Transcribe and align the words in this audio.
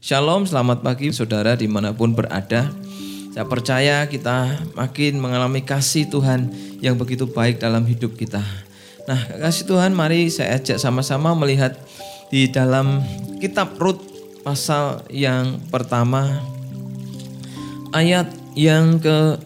Shalom, 0.00 0.48
selamat 0.48 0.80
pagi 0.80 1.12
saudara 1.12 1.52
di 1.60 1.68
mana 1.68 1.92
pun 1.92 2.16
berada. 2.16 2.72
Saya 3.36 3.44
percaya 3.44 4.08
kita 4.08 4.64
makin 4.72 5.20
mengalami 5.20 5.60
kasih 5.60 6.08
Tuhan 6.08 6.48
yang 6.80 6.96
begitu 6.96 7.28
baik 7.28 7.60
dalam 7.60 7.84
hidup 7.84 8.16
kita. 8.16 8.40
Nah, 9.04 9.20
kasih 9.44 9.68
Tuhan 9.68 9.92
mari 9.92 10.32
saya 10.32 10.56
ajak 10.56 10.80
sama-sama 10.80 11.36
melihat 11.36 11.76
di 12.32 12.48
dalam 12.48 13.04
kitab 13.44 13.76
Rut 13.76 14.00
pasal 14.40 15.04
yang 15.12 15.60
pertama 15.68 16.48
ayat 17.92 18.32
yang 18.56 19.04
ke 19.04 19.36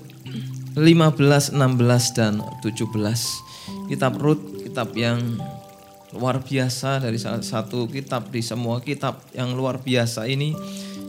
15, 0.78 1.50
16 1.50 2.14
dan 2.14 2.38
17. 2.62 3.90
Kitab 3.90 4.22
Rut 4.22 4.38
kitab 4.62 4.94
yang 4.94 5.18
luar 6.14 6.40
biasa 6.40 7.02
dari 7.02 7.18
salah 7.18 7.42
satu 7.42 7.90
kitab 7.90 8.30
di 8.30 8.40
semua 8.40 8.78
kitab 8.78 9.20
yang 9.34 9.52
luar 9.58 9.82
biasa 9.82 10.30
ini 10.30 10.54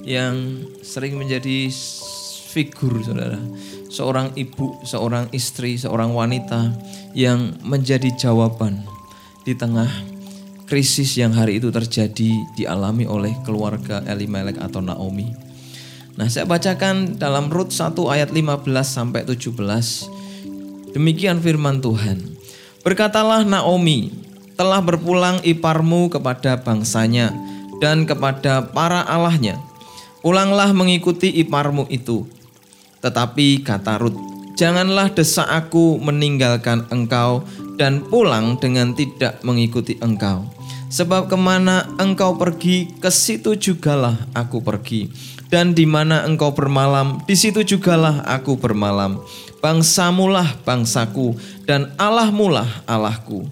yang 0.05 0.65
sering 0.81 1.17
menjadi 1.17 1.69
figur 2.53 3.01
saudara. 3.05 3.41
Seorang 3.89 4.33
ibu, 4.35 4.81
seorang 4.83 5.29
istri, 5.31 5.77
seorang 5.77 6.11
wanita 6.11 6.73
yang 7.15 7.55
menjadi 7.63 8.11
jawaban 8.17 8.83
di 9.45 9.53
tengah 9.53 9.87
krisis 10.65 11.15
yang 11.15 11.31
hari 11.31 11.61
itu 11.61 11.69
terjadi 11.69 12.31
dialami 12.57 13.05
oleh 13.05 13.31
keluarga 13.45 14.01
Elimelek 14.09 14.57
atau 14.57 14.81
Naomi. 14.81 15.29
Nah, 16.15 16.31
saya 16.31 16.47
bacakan 16.47 17.19
dalam 17.19 17.51
Rut 17.51 17.75
1 17.75 17.93
ayat 18.07 18.31
15 18.31 18.65
sampai 18.87 19.27
17. 19.27 20.95
Demikian 20.95 21.43
firman 21.43 21.83
Tuhan. 21.83 22.23
Berkatalah 22.87 23.43
Naomi, 23.43 24.24
telah 24.55 24.79
berpulang 24.79 25.43
iparmu 25.43 26.09
kepada 26.09 26.59
bangsanya 26.59 27.31
dan 27.83 28.07
kepada 28.07 28.65
para 28.71 29.03
allahnya. 29.03 29.59
Pulanglah 30.25 30.73
mengikuti 30.73 31.29
iparmu 31.37 31.85
itu 31.93 32.25
tetapi 33.05 33.61
kata 33.61 34.01
Rut, 34.01 34.17
janganlah 34.57 35.13
desak 35.13 35.45
aku 35.45 36.01
meninggalkan 36.01 36.89
engkau 36.89 37.45
dan 37.77 38.01
pulang 38.01 38.57
dengan 38.57 38.97
tidak 38.97 39.45
mengikuti 39.45 39.93
engkau. 40.01 40.49
Sebab 40.89 41.29
ke 41.29 41.37
mana 41.37 41.85
engkau 42.01 42.33
pergi, 42.33 42.89
ke 42.97 43.13
situ 43.13 43.53
jugalah 43.53 44.17
aku 44.33 44.57
pergi. 44.65 45.05
Dan 45.53 45.77
di 45.77 45.85
mana 45.85 46.25
engkau 46.25 46.49
bermalam, 46.49 47.21
di 47.29 47.37
situ 47.37 47.61
jugalah 47.61 48.25
aku 48.25 48.57
bermalam. 48.57 49.21
Bangsamulah 49.61 50.57
bangsaku, 50.65 51.37
dan 51.69 51.93
Allahmulah 52.01 52.65
Allahku. 52.89 53.45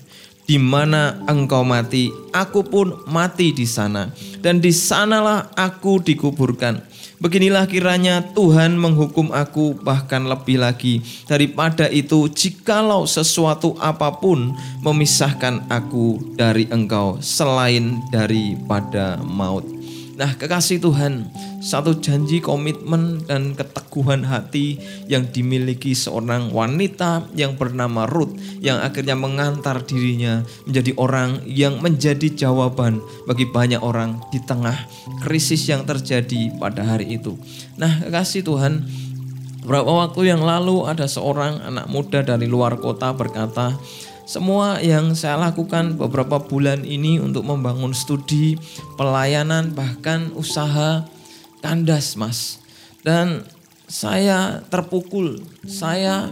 Di 0.43 0.59
mana 0.59 1.23
engkau 1.25 1.63
mati, 1.63 2.11
aku 2.35 2.67
pun 2.67 2.93
mati 3.07 3.55
di 3.55 3.63
sana, 3.63 4.11
dan 4.43 4.59
di 4.59 4.75
sanalah 4.75 5.49
aku 5.55 6.03
dikuburkan 6.03 6.93
Beginilah 7.23 7.71
kiranya 7.71 8.19
Tuhan 8.35 8.75
menghukum 8.75 9.31
aku 9.31 9.79
bahkan 9.79 10.27
lebih 10.27 10.59
lagi 10.59 10.99
daripada 11.23 11.87
itu 11.87 12.27
jikalau 12.27 13.07
sesuatu 13.07 13.79
apa 13.79 14.11
pun 14.19 14.51
memisahkan 14.83 15.63
aku 15.71 16.19
dari 16.35 16.67
engkau 16.67 17.23
selain 17.23 18.03
daripada 18.11 19.23
maut. 19.23 19.63
Nah, 20.23 20.39
kekasih 20.39 20.79
Tuhan, 20.79 21.27
satu 21.59 21.99
janji 21.99 22.39
komitmen 22.39 23.27
dan 23.27 23.59
keteguhan 23.59 24.23
hati 24.23 24.79
yang 25.11 25.27
dimiliki 25.27 25.91
seorang 25.91 26.47
wanita 26.47 27.27
yang 27.35 27.59
bernama 27.59 28.07
Ruth 28.07 28.31
yang 28.63 28.79
akhirnya 28.79 29.19
mengantar 29.19 29.83
dirinya 29.83 30.47
menjadi 30.63 30.95
orang 30.95 31.43
yang 31.43 31.83
menjadi 31.83 32.31
jawaban 32.39 33.03
bagi 33.27 33.51
banyak 33.51 33.83
orang 33.83 34.23
di 34.31 34.39
tengah 34.47 34.87
krisis 35.27 35.67
yang 35.67 35.83
terjadi 35.83 36.55
pada 36.55 36.87
hari 36.87 37.19
itu. 37.19 37.35
Nah, 37.75 38.07
kekasih 38.07 38.47
Tuhan, 38.47 38.79
beberapa 39.67 40.07
waktu 40.07 40.31
yang 40.31 40.39
lalu 40.39 40.87
ada 40.87 41.03
seorang 41.03 41.67
anak 41.67 41.91
muda 41.91 42.23
dari 42.23 42.47
luar 42.47 42.79
kota 42.79 43.11
berkata, 43.11 43.75
semua 44.23 44.79
yang 44.79 45.11
saya 45.19 45.35
lakukan 45.35 45.99
beberapa 45.99 46.39
bulan 46.39 46.87
ini 46.87 47.19
untuk 47.19 47.43
membangun 47.43 47.91
studi, 47.91 48.55
pelayanan, 48.95 49.75
bahkan 49.75 50.31
usaha 50.35 51.03
kandas, 51.59 52.15
Mas. 52.15 52.63
Dan 53.03 53.43
saya 53.87 54.63
terpukul, 54.71 55.43
saya 55.67 56.31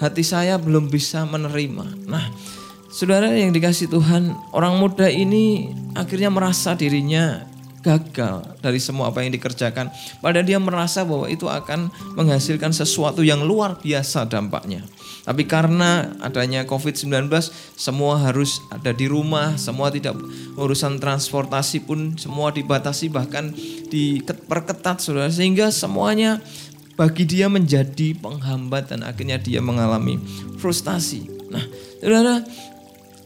hati 0.00 0.24
saya 0.24 0.56
belum 0.56 0.88
bisa 0.88 1.28
menerima. 1.28 2.08
Nah, 2.08 2.24
saudara 2.88 3.36
yang 3.36 3.52
dikasih 3.52 3.92
Tuhan, 3.92 4.32
orang 4.56 4.80
muda 4.80 5.12
ini 5.12 5.74
akhirnya 5.92 6.32
merasa 6.32 6.72
dirinya 6.72 7.44
gagal 7.82 8.42
dari 8.58 8.82
semua 8.82 9.10
apa 9.10 9.22
yang 9.22 9.32
dikerjakan. 9.34 9.90
Pada 10.18 10.42
dia 10.42 10.58
merasa 10.58 11.06
bahwa 11.06 11.30
itu 11.30 11.46
akan 11.46 11.90
menghasilkan 12.18 12.74
sesuatu 12.74 13.22
yang 13.22 13.46
luar 13.46 13.78
biasa 13.78 14.26
dampaknya. 14.26 14.82
Tapi 15.28 15.44
karena 15.44 16.08
adanya 16.24 16.64
COVID-19 16.64 17.28
semua 17.76 18.16
harus 18.16 18.64
ada 18.72 18.96
di 18.96 19.04
rumah, 19.04 19.60
semua 19.60 19.92
tidak 19.92 20.16
urusan 20.56 20.96
transportasi 20.96 21.84
pun 21.84 22.16
semua 22.16 22.48
dibatasi 22.48 23.12
bahkan 23.12 23.52
diperketat 23.92 25.04
Saudara 25.04 25.28
sehingga 25.28 25.68
semuanya 25.68 26.40
bagi 26.98 27.28
dia 27.28 27.46
menjadi 27.46 28.16
penghambat 28.18 28.90
dan 28.90 29.06
akhirnya 29.06 29.38
dia 29.38 29.62
mengalami 29.62 30.18
frustasi. 30.58 31.28
Nah, 31.52 31.62
Saudara, 32.00 32.42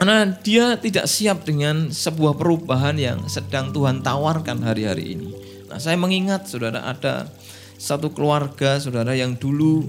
karena 0.03 0.35
dia 0.43 0.75
tidak 0.83 1.07
siap 1.07 1.47
dengan 1.47 1.95
sebuah 1.95 2.35
perubahan 2.35 2.99
yang 2.99 3.23
sedang 3.31 3.71
Tuhan 3.71 4.03
tawarkan 4.03 4.59
hari-hari 4.59 5.15
ini. 5.15 5.31
Nah, 5.71 5.79
saya 5.79 5.95
mengingat 5.95 6.51
Saudara 6.51 6.83
ada 6.91 7.31
satu 7.79 8.11
keluarga 8.11 8.83
Saudara 8.83 9.15
yang 9.15 9.39
dulu 9.39 9.87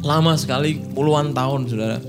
lama 0.00 0.32
sekali 0.40 0.80
puluhan 0.80 1.36
tahun 1.36 1.68
saudara. 1.68 2.00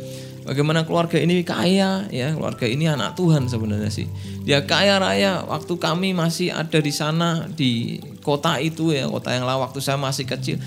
Bagaimana 0.47 0.87
keluarga 0.87 1.19
ini 1.19 1.43
kaya 1.43 2.07
ya. 2.07 2.31
Keluarga 2.31 2.63
ini 2.63 2.87
anak 2.87 3.19
Tuhan 3.19 3.51
sebenarnya 3.51 3.91
sih. 3.91 4.07
Dia 4.47 4.63
kaya 4.63 4.95
raya. 4.95 5.43
Waktu 5.43 5.75
kami 5.75 6.15
masih 6.15 6.55
ada 6.55 6.79
di 6.79 6.95
sana 6.95 7.43
di 7.51 7.99
kota 8.23 8.55
itu 8.63 8.95
ya 8.95 9.11
kota 9.11 9.35
yang 9.35 9.43
lah 9.43 9.59
waktu 9.59 9.83
saya 9.83 9.99
masih 9.99 10.23
kecil 10.23 10.63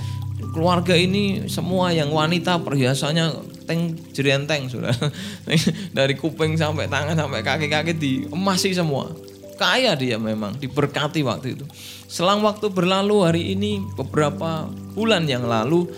keluarga 0.53 0.95
ini 0.95 1.51
semua 1.51 1.91
yang 1.91 2.11
wanita 2.11 2.63
perhiasannya 2.63 3.48
teng 3.69 3.93
jerenteng 4.17 4.73
sudah 4.73 4.97
dari 5.97 6.17
kuping 6.17 6.57
sampai 6.57 6.89
tangan 6.89 7.13
sampai 7.13 7.45
kaki-kaki 7.45 7.93
di 7.93 8.13
emasih 8.33 8.73
semua. 8.73 9.13
Kaya 9.61 9.93
dia 9.99 10.17
memang 10.17 10.57
diberkati 10.57 11.21
waktu 11.27 11.59
itu. 11.59 11.67
Selang 12.09 12.41
waktu 12.41 12.73
berlalu 12.73 13.17
hari 13.21 13.43
ini 13.53 13.83
beberapa 13.99 14.71
bulan 14.97 15.29
yang 15.29 15.45
lalu 15.45 15.91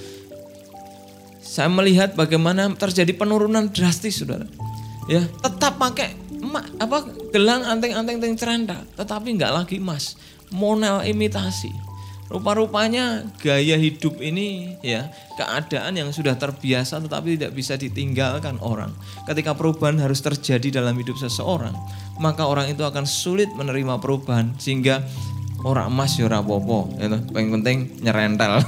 saya 1.50 1.66
melihat 1.66 2.14
bagaimana 2.14 2.70
terjadi 2.78 3.10
penurunan 3.10 3.74
drastis, 3.74 4.22
saudara. 4.22 4.46
Ya, 5.10 5.26
tetap 5.42 5.82
pakai 5.82 6.14
emak, 6.38 6.78
apa 6.78 7.10
gelang 7.34 7.66
anteng-anteng 7.66 8.22
teng 8.22 8.38
ceranda, 8.38 8.86
tetapi 8.94 9.34
nggak 9.34 9.52
lagi 9.52 9.76
emas, 9.82 10.14
monel 10.54 11.02
imitasi. 11.02 11.89
Rupa-rupanya 12.30 13.26
gaya 13.42 13.74
hidup 13.74 14.22
ini 14.22 14.78
ya 14.86 15.10
keadaan 15.34 15.98
yang 15.98 16.14
sudah 16.14 16.38
terbiasa 16.38 17.02
tetapi 17.02 17.34
tidak 17.34 17.58
bisa 17.58 17.74
ditinggalkan 17.74 18.54
orang. 18.62 18.94
Ketika 19.26 19.58
perubahan 19.58 19.98
harus 19.98 20.22
terjadi 20.22 20.78
dalam 20.78 20.94
hidup 20.94 21.18
seseorang, 21.18 21.74
maka 22.22 22.46
orang 22.46 22.70
itu 22.70 22.86
akan 22.86 23.02
sulit 23.02 23.50
menerima 23.58 23.98
perubahan 23.98 24.54
sehingga 24.62 25.02
orang 25.60 25.92
emas 25.92 26.16
ya 26.16 26.24
ora 26.24 26.40
apa-apa 26.40 27.02
itu 27.02 27.16
paling 27.34 27.50
penting 27.60 27.76
nyerentel. 28.00 28.62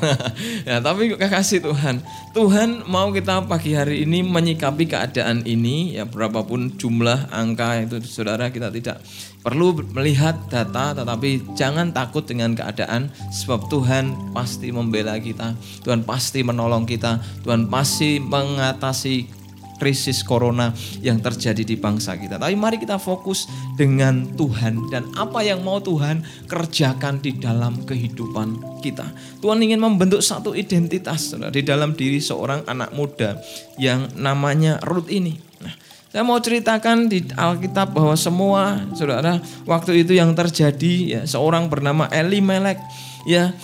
Ya 0.62 0.78
tapi 0.78 1.10
kasih 1.18 1.58
Tuhan? 1.58 2.02
Tuhan 2.34 2.86
mau 2.86 3.10
kita 3.10 3.46
pagi 3.50 3.74
hari 3.74 4.06
ini 4.06 4.22
menyikapi 4.22 4.86
keadaan 4.86 5.42
ini 5.42 5.98
ya 5.98 6.06
berapapun 6.06 6.78
jumlah 6.78 7.32
angka 7.34 7.82
itu 7.82 7.98
saudara 8.06 8.50
kita 8.54 8.70
tidak 8.70 9.02
perlu 9.42 9.74
melihat 9.92 10.38
data 10.46 10.94
tetapi 10.94 11.54
jangan 11.58 11.90
takut 11.90 12.22
dengan 12.22 12.54
keadaan 12.54 13.10
sebab 13.34 13.66
Tuhan 13.66 14.34
pasti 14.34 14.70
membela 14.70 15.18
kita 15.18 15.58
Tuhan 15.82 16.06
pasti 16.06 16.46
menolong 16.46 16.86
kita 16.86 17.18
Tuhan 17.42 17.66
pasti 17.66 18.22
mengatasi 18.22 19.42
krisis 19.82 20.22
corona 20.22 20.70
yang 21.02 21.18
terjadi 21.18 21.66
di 21.66 21.74
bangsa 21.74 22.14
kita. 22.14 22.38
Tapi 22.38 22.54
mari 22.54 22.78
kita 22.78 23.02
fokus 23.02 23.50
dengan 23.74 24.30
Tuhan 24.38 24.86
dan 24.94 25.10
apa 25.18 25.42
yang 25.42 25.66
mau 25.66 25.82
Tuhan 25.82 26.22
kerjakan 26.46 27.18
di 27.18 27.34
dalam 27.34 27.82
kehidupan 27.82 28.78
kita. 28.78 29.10
Tuhan 29.42 29.58
ingin 29.58 29.82
membentuk 29.82 30.22
satu 30.22 30.54
identitas 30.54 31.34
di 31.34 31.66
dalam 31.66 31.98
diri 31.98 32.22
seorang 32.22 32.62
anak 32.70 32.94
muda 32.94 33.42
yang 33.74 34.06
namanya 34.14 34.78
Ruth 34.86 35.10
ini. 35.10 35.34
Nah, 35.58 35.74
saya 36.12 36.28
mau 36.28 36.36
ceritakan 36.36 37.08
di 37.08 37.24
Alkitab 37.32 37.96
bahwa 37.96 38.12
semua 38.12 38.84
saudara 38.92 39.40
waktu 39.64 40.04
itu 40.04 40.12
yang 40.12 40.36
terjadi 40.36 40.94
ya 41.08 41.20
seorang 41.24 41.72
bernama 41.72 42.04
Elimelek 42.12 42.76
ya 43.24 43.56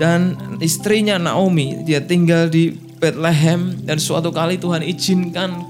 dan 0.00 0.40
istrinya 0.64 1.20
Naomi 1.20 1.84
dia 1.84 2.00
tinggal 2.00 2.48
di 2.48 2.72
Bethlehem 2.72 3.84
dan 3.84 4.00
suatu 4.00 4.32
kali 4.32 4.56
Tuhan 4.56 4.80
izinkan 4.80 5.60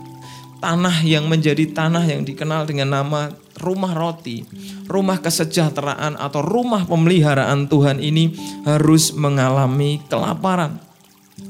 tanah 0.63 1.03
yang 1.03 1.27
menjadi 1.27 1.67
tanah 1.75 2.07
yang 2.07 2.23
dikenal 2.23 2.69
dengan 2.69 2.95
nama 2.95 3.35
rumah 3.59 3.93
roti, 3.97 4.45
rumah 4.87 5.19
kesejahteraan 5.19 6.15
atau 6.21 6.45
rumah 6.45 6.85
pemeliharaan 6.85 7.67
Tuhan 7.67 7.99
ini 7.99 8.37
harus 8.69 9.13
mengalami 9.17 9.99
kelaparan. 10.07 10.79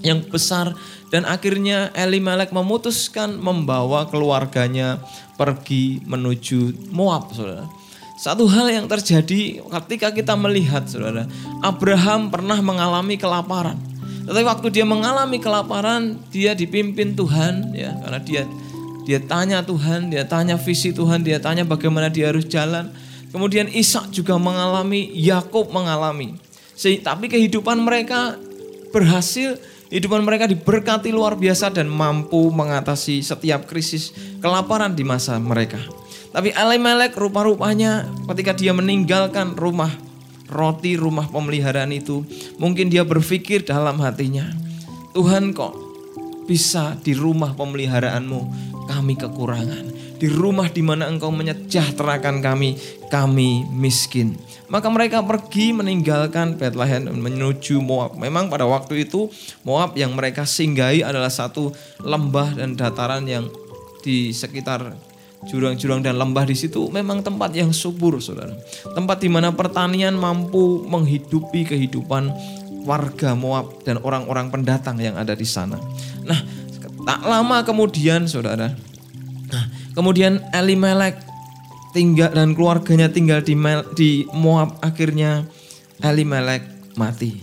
Yang 0.00 0.30
besar 0.30 0.66
dan 1.10 1.26
akhirnya 1.26 1.90
Elimelek 1.92 2.54
memutuskan 2.54 3.36
membawa 3.36 4.06
keluarganya 4.06 5.02
pergi 5.34 5.98
menuju 6.06 6.90
Moab, 6.94 7.34
Saudara. 7.34 7.66
Satu 8.20 8.44
hal 8.46 8.68
yang 8.68 8.86
terjadi 8.86 9.64
ketika 9.64 10.14
kita 10.14 10.38
melihat 10.38 10.86
Saudara, 10.86 11.26
Abraham 11.66 12.30
pernah 12.30 12.62
mengalami 12.62 13.18
kelaparan. 13.18 13.80
Tetapi 14.28 14.46
waktu 14.46 14.68
dia 14.70 14.86
mengalami 14.86 15.42
kelaparan, 15.42 16.20
dia 16.30 16.54
dipimpin 16.54 17.18
Tuhan 17.18 17.74
ya, 17.74 17.96
karena 17.98 18.20
dia 18.22 18.42
dia 19.08 19.18
tanya 19.18 19.58
Tuhan, 19.64 20.12
dia 20.12 20.22
tanya 20.22 20.54
visi 20.54 20.94
Tuhan, 20.94 21.26
dia 21.26 21.42
tanya 21.42 21.66
bagaimana 21.66 22.06
dia 22.06 22.30
harus 22.30 22.46
jalan. 22.46 22.94
Kemudian 23.34 23.66
Ishak 23.66 24.14
juga 24.14 24.38
mengalami, 24.38 25.10
Yakub 25.16 25.72
mengalami. 25.74 26.38
Tapi 26.78 27.26
kehidupan 27.26 27.82
mereka 27.82 28.38
berhasil, 28.94 29.58
kehidupan 29.90 30.22
mereka 30.22 30.46
diberkati 30.46 31.10
luar 31.10 31.34
biasa 31.34 31.74
dan 31.74 31.90
mampu 31.90 32.48
mengatasi 32.54 33.20
setiap 33.20 33.66
krisis 33.66 34.14
kelaparan 34.38 34.94
di 34.94 35.02
masa 35.02 35.36
mereka. 35.36 35.82
Tapi 36.30 36.54
Elimelek 36.54 37.18
rupa-rupanya 37.18 38.06
ketika 38.30 38.54
dia 38.54 38.70
meninggalkan 38.70 39.58
rumah 39.58 39.90
roti 40.50 40.98
rumah 40.98 41.26
pemeliharaan 41.30 41.90
itu, 41.94 42.26
mungkin 42.58 42.90
dia 42.90 43.06
berpikir 43.06 43.66
dalam 43.66 43.98
hatinya, 44.02 44.50
Tuhan 45.14 45.54
kok 45.54 45.74
bisa 46.46 46.98
di 46.98 47.14
rumah 47.14 47.54
pemeliharaanmu 47.54 48.40
kami 48.90 49.14
kekurangan. 49.14 49.99
Di 50.20 50.28
rumah 50.28 50.68
di 50.68 50.84
mana 50.84 51.08
engkau 51.08 51.32
menyejahterakan 51.32 52.44
kami, 52.44 52.76
kami 53.08 53.64
miskin. 53.72 54.36
Maka 54.68 54.92
mereka 54.92 55.24
pergi 55.24 55.72
meninggalkan 55.72 56.60
Bethlehem 56.60 57.08
menuju 57.08 57.80
Moab. 57.80 58.20
Memang 58.20 58.52
pada 58.52 58.68
waktu 58.68 59.08
itu 59.08 59.32
Moab 59.64 59.96
yang 59.96 60.12
mereka 60.12 60.44
singgahi 60.44 61.00
adalah 61.00 61.32
satu 61.32 61.72
lembah 62.04 62.60
dan 62.60 62.76
dataran 62.76 63.24
yang 63.24 63.48
di 64.04 64.30
sekitar 64.36 64.92
jurang-jurang 65.48 66.04
dan 66.04 66.20
lembah 66.20 66.44
di 66.44 66.52
situ 66.52 66.92
memang 66.92 67.24
tempat 67.24 67.56
yang 67.56 67.72
subur, 67.72 68.20
saudara. 68.20 68.52
Tempat 68.92 69.24
di 69.24 69.32
mana 69.32 69.56
pertanian 69.56 70.12
mampu 70.12 70.84
menghidupi 70.84 71.64
kehidupan 71.64 72.28
warga 72.84 73.32
Moab 73.32 73.80
dan 73.88 73.96
orang-orang 74.04 74.52
pendatang 74.52 75.00
yang 75.00 75.16
ada 75.16 75.32
di 75.32 75.48
sana. 75.48 75.80
Nah, 76.28 76.60
Tak 77.00 77.24
lama 77.24 77.64
kemudian 77.64 78.28
saudara, 78.28 78.76
nah, 79.48 79.64
kemudian 79.94 80.42
Elimelek 80.54 81.18
tinggal 81.90 82.30
dan 82.30 82.54
keluarganya 82.54 83.10
tinggal 83.10 83.42
di, 83.42 83.54
di 83.98 84.10
Moab 84.34 84.78
akhirnya 84.82 85.46
Elimelek 86.00 86.64
mati. 86.96 87.36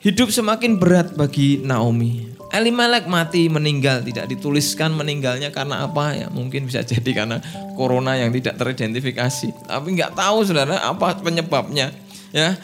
Hidup 0.00 0.30
semakin 0.30 0.78
berat 0.78 1.18
bagi 1.18 1.58
Naomi. 1.58 2.30
Elimelek 2.54 3.10
mati 3.10 3.50
meninggal 3.50 4.06
tidak 4.06 4.30
dituliskan 4.30 4.94
meninggalnya 4.94 5.50
karena 5.50 5.82
apa 5.82 6.14
ya 6.14 6.26
mungkin 6.30 6.70
bisa 6.70 6.86
jadi 6.86 7.10
karena 7.10 7.42
corona 7.74 8.14
yang 8.14 8.30
tidak 8.30 8.54
teridentifikasi 8.54 9.66
tapi 9.66 9.98
nggak 9.98 10.14
tahu 10.14 10.46
saudara 10.46 10.78
apa 10.78 11.18
penyebabnya 11.18 11.90
ya 12.30 12.54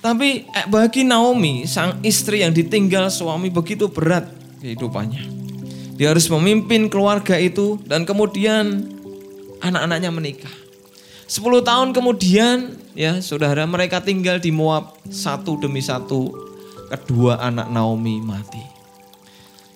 tapi 0.00 0.44
eh, 0.44 0.66
bagi 0.68 1.08
Naomi 1.08 1.64
sang 1.64 2.04
istri 2.04 2.44
yang 2.44 2.52
ditinggal 2.52 3.08
suami 3.08 3.48
begitu 3.48 3.88
berat 3.88 4.28
kehidupannya. 4.60 5.39
Dia 6.00 6.16
harus 6.16 6.32
memimpin 6.32 6.88
keluarga 6.88 7.36
itu 7.36 7.76
dan 7.84 8.08
kemudian 8.08 8.88
anak-anaknya 9.60 10.08
menikah. 10.08 10.56
Sepuluh 11.28 11.60
tahun 11.60 11.92
kemudian 11.92 12.72
ya 12.96 13.20
saudara 13.20 13.68
mereka 13.68 14.00
tinggal 14.00 14.40
di 14.40 14.48
Moab 14.48 14.96
satu 15.12 15.60
demi 15.60 15.84
satu 15.84 16.32
kedua 16.88 17.36
anak 17.44 17.68
Naomi 17.68 18.16
mati. 18.24 18.64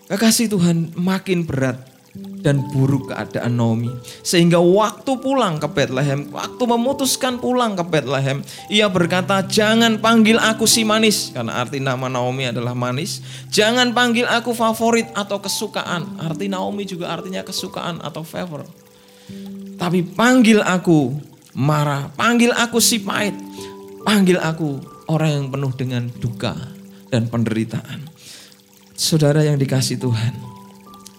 Kekasih 0.09 0.49
Tuhan 0.49 0.97
makin 0.97 1.44
berat 1.44 1.94
dan 2.14 2.62
buruk 2.70 3.11
keadaan 3.11 3.58
Naomi. 3.58 3.90
Sehingga 4.22 4.62
waktu 4.62 5.19
pulang 5.19 5.58
ke 5.58 5.66
Bethlehem, 5.66 6.31
waktu 6.31 6.62
memutuskan 6.62 7.43
pulang 7.43 7.75
ke 7.75 7.82
Bethlehem, 7.82 8.44
ia 8.70 8.87
berkata, 8.87 9.43
"Jangan 9.43 9.99
panggil 9.99 10.38
aku 10.38 10.69
si 10.69 10.87
manis," 10.87 11.34
karena 11.34 11.58
arti 11.58 11.82
nama 11.82 12.06
Naomi 12.06 12.52
adalah 12.52 12.76
manis. 12.76 13.19
"Jangan 13.50 13.90
panggil 13.90 14.31
aku 14.31 14.55
favorit 14.55 15.11
atau 15.16 15.43
kesukaan." 15.43 16.20
Arti 16.22 16.46
Naomi 16.46 16.87
juga 16.87 17.11
artinya 17.11 17.43
kesukaan 17.43 17.99
atau 17.99 18.22
favor. 18.22 18.62
Tapi 19.75 20.06
panggil 20.06 20.62
aku 20.62 21.10
marah, 21.58 22.12
panggil 22.14 22.55
aku 22.55 22.78
si 22.78 23.02
pahit, 23.02 23.34
panggil 24.06 24.38
aku 24.38 24.78
orang 25.10 25.31
yang 25.34 25.46
penuh 25.50 25.72
dengan 25.75 26.02
duka 26.22 26.55
dan 27.10 27.26
penderitaan. 27.26 28.06
Saudara 28.94 29.43
yang 29.43 29.58
dikasih 29.58 29.99
Tuhan, 29.99 30.54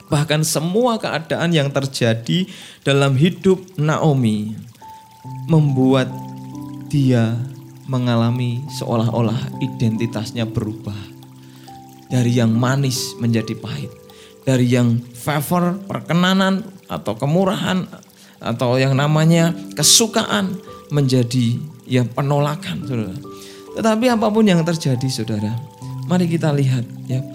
Bahkan 0.05 0.45
semua 0.45 1.01
keadaan 1.01 1.49
yang 1.49 1.73
terjadi 1.73 2.45
dalam 2.85 3.17
hidup 3.17 3.57
Naomi 3.77 4.53
membuat 5.49 6.09
dia 6.89 7.33
mengalami 7.89 8.61
seolah-olah 8.77 9.61
identitasnya 9.61 10.45
berubah. 10.45 10.97
Dari 12.05 12.37
yang 12.37 12.53
manis 12.53 13.17
menjadi 13.17 13.57
pahit. 13.57 13.89
Dari 14.45 14.69
yang 14.69 15.01
favor, 15.01 15.81
perkenanan 15.89 16.61
atau 16.85 17.17
kemurahan 17.17 17.81
atau 18.37 18.77
yang 18.77 18.93
namanya 18.93 19.57
kesukaan 19.73 20.53
menjadi 20.93 21.57
ya 21.89 22.05
penolakan 22.05 22.85
saudara. 22.85 23.17
Tetapi 23.73 24.05
apa 24.13 24.27
pun 24.29 24.45
yang 24.45 24.61
terjadi 24.61 25.07
saudara, 25.09 25.51
mari 26.05 26.29
kita 26.29 26.53
lihat 26.53 26.85
ya. 27.09 27.25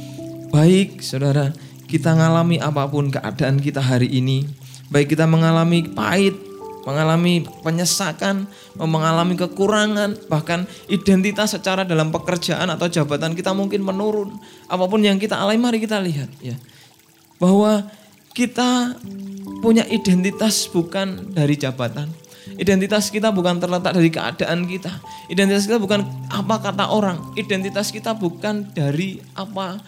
Baik 0.54 1.02
saudara, 1.02 1.50
kita 1.90 2.14
mengalami 2.14 2.62
apa 2.62 2.86
pun 2.86 3.10
keadaan 3.10 3.58
kita 3.58 3.82
hari 3.82 4.06
ini, 4.06 4.46
baik 4.94 5.18
kita 5.18 5.26
mengalami 5.26 5.82
pahit, 5.90 6.38
mengalami 6.86 7.42
penyesakan, 7.66 8.46
mengalami 8.78 9.34
kekurangan, 9.34 10.14
bahkan 10.30 10.70
identitas 10.86 11.58
secara 11.58 11.82
dalam 11.82 12.14
pekerjaan 12.14 12.70
atau 12.70 12.86
jabatan 12.86 13.34
kita 13.34 13.50
mungkin 13.50 13.82
menurun. 13.82 14.38
Apa 14.70 14.86
pun 14.86 15.02
yang 15.02 15.18
kita 15.18 15.34
alami, 15.34 15.58
mari 15.58 15.78
kita 15.82 15.98
lihat 15.98 16.30
ya. 16.38 16.54
Bahwa 17.42 17.82
kita 18.30 18.94
punya 19.58 19.82
identitas 19.90 20.70
bukan 20.70 21.34
dari 21.34 21.58
jabatan. 21.58 22.06
Identitas 22.56 23.12
kita 23.12 23.32
bukan 23.32 23.60
terletak 23.60 23.92
dari 23.96 24.10
keadaan 24.12 24.64
kita. 24.64 24.90
Identitas 25.28 25.66
kita 25.68 25.80
bukan 25.80 26.04
apa 26.32 26.60
kata 26.60 26.92
orang. 26.92 27.34
Identitas 27.36 27.92
kita 27.92 28.16
bukan 28.16 28.68
dari 28.72 29.20
apa 29.36 29.80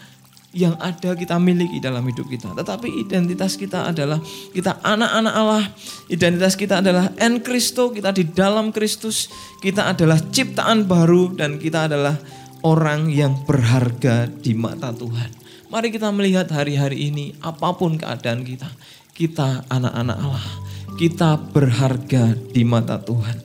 yang 0.53 0.77
ada 0.77 1.17
kita 1.17 1.41
miliki 1.41 1.81
dalam 1.81 2.05
hidup 2.05 2.29
kita. 2.29 2.53
Tetapi 2.53 3.01
identitas 3.01 3.57
kita 3.57 3.89
adalah 3.89 4.21
kita 4.53 4.77
anak-anak 4.85 5.33
Allah. 5.33 5.65
Identitas 6.07 6.53
kita 6.53 6.79
adalah 6.85 7.09
en 7.17 7.41
Kristo, 7.41 7.89
kita 7.89 8.13
di 8.13 8.29
dalam 8.29 8.69
Kristus. 8.69 9.33
Kita 9.59 9.89
adalah 9.89 10.21
ciptaan 10.21 10.85
baru 10.85 11.33
dan 11.33 11.57
kita 11.57 11.89
adalah 11.89 12.13
orang 12.61 13.09
yang 13.09 13.33
berharga 13.49 14.29
di 14.29 14.53
mata 14.53 14.93
Tuhan. 14.93 15.41
Mari 15.73 15.89
kita 15.89 16.13
melihat 16.13 16.53
hari-hari 16.53 17.09
ini 17.09 17.33
apa 17.41 17.73
pun 17.73 17.97
keadaan 17.97 18.45
kita. 18.45 18.69
Kita 19.09 19.65
anak-anak 19.73 20.17
Allah. 20.21 20.49
Kita 20.93 21.41
berharga 21.49 22.37
di 22.53 22.61
mata 22.61 23.01
Tuhan. 23.01 23.41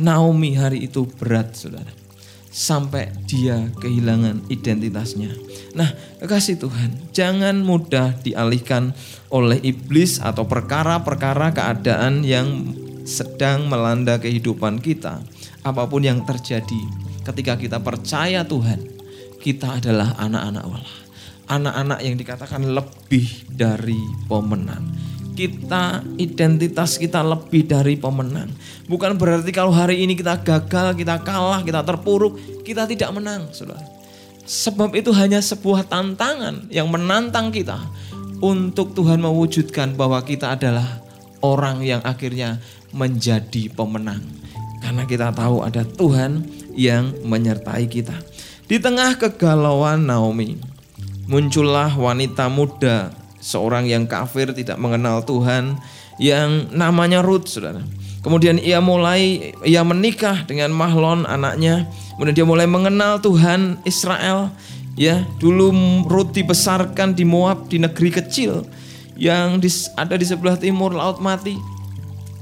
Naomi 0.00 0.56
hari 0.56 0.88
itu 0.88 1.04
berat 1.04 1.52
saudara 1.52 2.05
sampai 2.56 3.12
dia 3.28 3.68
kehilangan 3.76 4.48
identitasnya. 4.48 5.28
Nah, 5.76 5.92
kekasih 6.24 6.56
Tuhan, 6.56 7.12
jangan 7.12 7.60
mudah 7.60 8.16
dialihkan 8.24 8.96
oleh 9.28 9.60
iblis 9.60 10.16
atau 10.24 10.48
perkara-perkara 10.48 11.52
keadaan 11.52 12.24
yang 12.24 12.72
sedang 13.04 13.68
melanda 13.68 14.16
kehidupan 14.16 14.80
kita. 14.80 15.20
Apa 15.60 15.84
pun 15.84 16.00
yang 16.00 16.24
terjadi, 16.24 16.80
ketika 17.28 17.60
kita 17.60 17.76
percaya 17.84 18.40
Tuhan, 18.40 18.80
kita 19.44 19.76
adalah 19.76 20.16
anak-anak 20.16 20.62
Allah. 20.64 20.96
Anak-anak 21.46 22.00
yang 22.02 22.16
dikatakan 22.16 22.72
lebih 22.72 23.46
dari 23.52 24.00
pemenang 24.26 25.15
kita 25.36 26.00
identitas 26.16 26.96
kita 26.96 27.20
lebih 27.20 27.68
dari 27.68 28.00
pemenang. 28.00 28.48
Bukan 28.88 29.20
berarti 29.20 29.52
kalau 29.52 29.68
hari 29.68 30.00
ini 30.00 30.16
kita 30.16 30.40
gagal, 30.40 30.96
kita 30.96 31.20
kalah, 31.20 31.60
kita 31.60 31.84
terpuruk, 31.84 32.40
kita 32.64 32.88
tidak 32.88 33.12
menang, 33.12 33.52
Saudara. 33.52 33.84
Sebab 34.48 34.96
itu 34.96 35.12
hanya 35.12 35.42
sebuah 35.42 35.84
tantangan 35.90 36.72
yang 36.72 36.88
menantang 36.88 37.52
kita 37.52 37.76
untuk 38.40 38.96
Tuhan 38.96 39.20
mewujudkan 39.20 39.92
bahwa 39.98 40.22
kita 40.24 40.56
adalah 40.56 41.02
orang 41.44 41.84
yang 41.84 42.00
akhirnya 42.06 42.56
menjadi 42.96 43.68
pemenang. 43.74 44.24
Karena 44.80 45.02
kita 45.04 45.34
tahu 45.34 45.66
ada 45.66 45.82
Tuhan 45.82 46.46
yang 46.78 47.10
menyertai 47.26 47.90
kita. 47.90 48.14
Di 48.70 48.78
tengah 48.78 49.18
kegalauan 49.18 50.06
Naomi, 50.06 50.58
muncullah 51.26 51.90
wanita 51.90 52.46
muda 52.46 53.25
seorang 53.46 53.86
yang 53.86 54.10
kafir 54.10 54.50
tidak 54.50 54.74
mengenal 54.82 55.22
Tuhan 55.22 55.78
yang 56.18 56.74
namanya 56.74 57.22
Ruth 57.22 57.46
saudara. 57.46 57.86
Kemudian 58.26 58.58
ia 58.58 58.82
mulai 58.82 59.54
ia 59.62 59.86
menikah 59.86 60.42
dengan 60.42 60.74
Mahlon 60.74 61.22
anaknya. 61.30 61.86
Kemudian 62.18 62.34
dia 62.34 62.46
mulai 62.48 62.66
mengenal 62.66 63.22
Tuhan 63.22 63.78
Israel. 63.86 64.50
Ya, 64.98 65.22
dulu 65.38 65.70
Ruth 66.10 66.34
dibesarkan 66.34 67.14
di 67.14 67.22
Moab 67.22 67.70
di 67.70 67.78
negeri 67.78 68.10
kecil 68.10 68.66
yang 69.14 69.60
ada 69.94 70.14
di 70.16 70.26
sebelah 70.26 70.58
timur 70.58 70.90
Laut 70.90 71.22
Mati. 71.22 71.54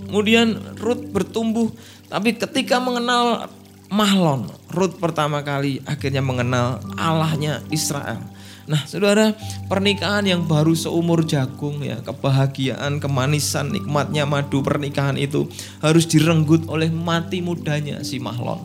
Kemudian 0.06 0.78
Ruth 0.78 1.02
bertumbuh, 1.10 1.68
tapi 2.06 2.38
ketika 2.38 2.78
mengenal 2.78 3.50
Mahlon, 3.90 4.46
Ruth 4.70 4.96
pertama 5.02 5.42
kali 5.42 5.82
akhirnya 5.84 6.22
mengenal 6.22 6.80
Allahnya 6.94 7.60
Israel. 7.74 8.33
Nah, 8.64 8.80
saudara, 8.88 9.36
pernikahan 9.68 10.24
yang 10.24 10.48
baru 10.48 10.72
seumur 10.72 11.28
jagung 11.28 11.84
ya, 11.84 12.00
kebahagiaan, 12.00 12.96
kemanisan, 12.96 13.68
nikmatnya 13.68 14.24
madu 14.24 14.64
pernikahan 14.64 15.20
itu 15.20 15.44
harus 15.84 16.08
direnggut 16.08 16.64
oleh 16.72 16.88
mati 16.88 17.44
mudanya 17.44 18.00
si 18.00 18.16
Mahlon. 18.16 18.64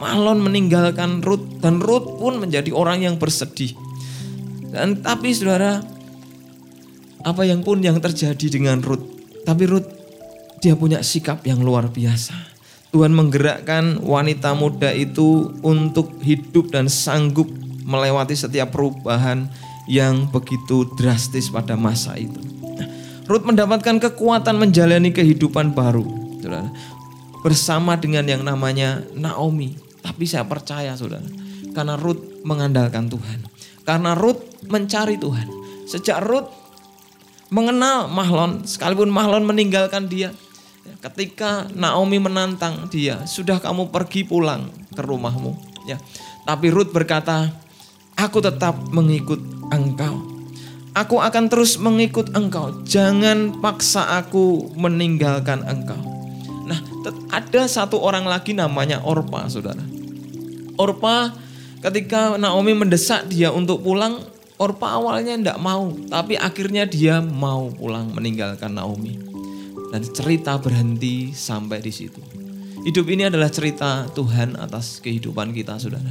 Mahlon 0.00 0.40
meninggalkan 0.40 1.20
Ruth 1.20 1.60
dan 1.60 1.84
Ruth 1.84 2.16
pun 2.16 2.40
menjadi 2.40 2.72
orang 2.72 3.04
yang 3.04 3.20
bersedih. 3.20 3.76
Dan 4.72 5.04
tapi 5.04 5.36
saudara, 5.36 5.84
apa 7.20 7.42
yang 7.44 7.60
pun 7.60 7.84
yang 7.84 8.00
terjadi 8.00 8.48
dengan 8.48 8.80
Ruth, 8.80 9.04
tapi 9.44 9.68
Ruth 9.68 9.90
dia 10.64 10.72
punya 10.72 11.04
sikap 11.04 11.44
yang 11.44 11.60
luar 11.60 11.92
biasa. 11.92 12.48
Tuhan 12.88 13.12
menggerakkan 13.12 14.00
wanita 14.00 14.56
muda 14.56 14.88
itu 14.96 15.52
untuk 15.60 16.16
hidup 16.24 16.72
dan 16.72 16.88
sanggup 16.88 17.44
melewati 17.88 18.36
setiap 18.36 18.76
perubahan 18.76 19.48
yang 19.88 20.28
begitu 20.28 20.84
drastis 21.00 21.48
pada 21.48 21.72
masa 21.72 22.12
itu. 22.20 22.36
Nah, 22.60 22.88
Ruth 23.24 23.48
mendapatkan 23.48 23.96
kekuatan 23.96 24.60
menjalani 24.60 25.08
kehidupan 25.08 25.72
baru, 25.72 26.04
saudara, 26.36 26.68
bersama 27.40 27.96
dengan 27.96 28.28
yang 28.28 28.44
namanya 28.44 29.00
Naomi. 29.16 29.72
Tapi 30.04 30.28
saya 30.28 30.44
percaya, 30.44 30.92
saudara, 30.92 31.24
karena 31.72 31.96
Ruth 31.96 32.44
mengandalkan 32.44 33.08
Tuhan, 33.08 33.48
karena 33.88 34.12
Ruth 34.12 34.68
mencari 34.68 35.16
Tuhan. 35.16 35.48
Sejak 35.88 36.20
Ruth 36.20 36.52
mengenal 37.48 38.12
Mahlon, 38.12 38.68
sekalipun 38.68 39.08
Mahlon 39.08 39.48
meninggalkan 39.48 40.04
dia, 40.12 40.36
ketika 41.00 41.64
Naomi 41.72 42.20
menantang 42.20 42.92
dia, 42.92 43.24
sudah 43.24 43.56
kamu 43.56 43.88
pergi 43.88 44.28
pulang 44.28 44.68
ke 44.92 45.00
rumahmu, 45.00 45.56
ya. 45.88 45.96
Tapi 46.44 46.68
Ruth 46.68 46.92
berkata, 46.92 47.48
Aku 48.18 48.42
tetap 48.42 48.74
mengikut 48.90 49.38
engkau. 49.70 50.18
Aku 50.90 51.22
akan 51.22 51.46
terus 51.46 51.78
mengikut 51.78 52.34
engkau. 52.34 52.82
Jangan 52.82 53.62
paksa 53.62 54.18
aku 54.18 54.74
meninggalkan 54.74 55.62
engkau. 55.62 56.02
Nah, 56.66 56.82
ada 57.30 57.70
satu 57.70 58.02
orang 58.02 58.26
lagi 58.26 58.58
namanya 58.58 58.98
Orpa, 59.06 59.46
saudara. 59.46 59.80
Orpa 60.74 61.30
ketika 61.78 62.34
Naomi 62.34 62.74
mendesak 62.74 63.30
dia 63.30 63.54
untuk 63.54 63.86
pulang, 63.86 64.18
Orpa 64.58 64.98
awalnya 64.98 65.38
tidak 65.38 65.58
mau, 65.62 65.94
tapi 66.10 66.34
akhirnya 66.34 66.90
dia 66.90 67.22
mau 67.22 67.70
pulang 67.70 68.10
meninggalkan 68.10 68.74
Naomi. 68.74 69.14
Dan 69.94 70.02
cerita 70.02 70.58
berhenti 70.58 71.30
sampai 71.30 71.78
di 71.78 71.94
situ. 71.94 72.18
Hidup 72.82 73.06
ini 73.06 73.30
adalah 73.30 73.46
cerita 73.46 74.10
Tuhan 74.10 74.58
atas 74.58 74.98
kehidupan 74.98 75.54
kita, 75.54 75.78
saudara. 75.78 76.10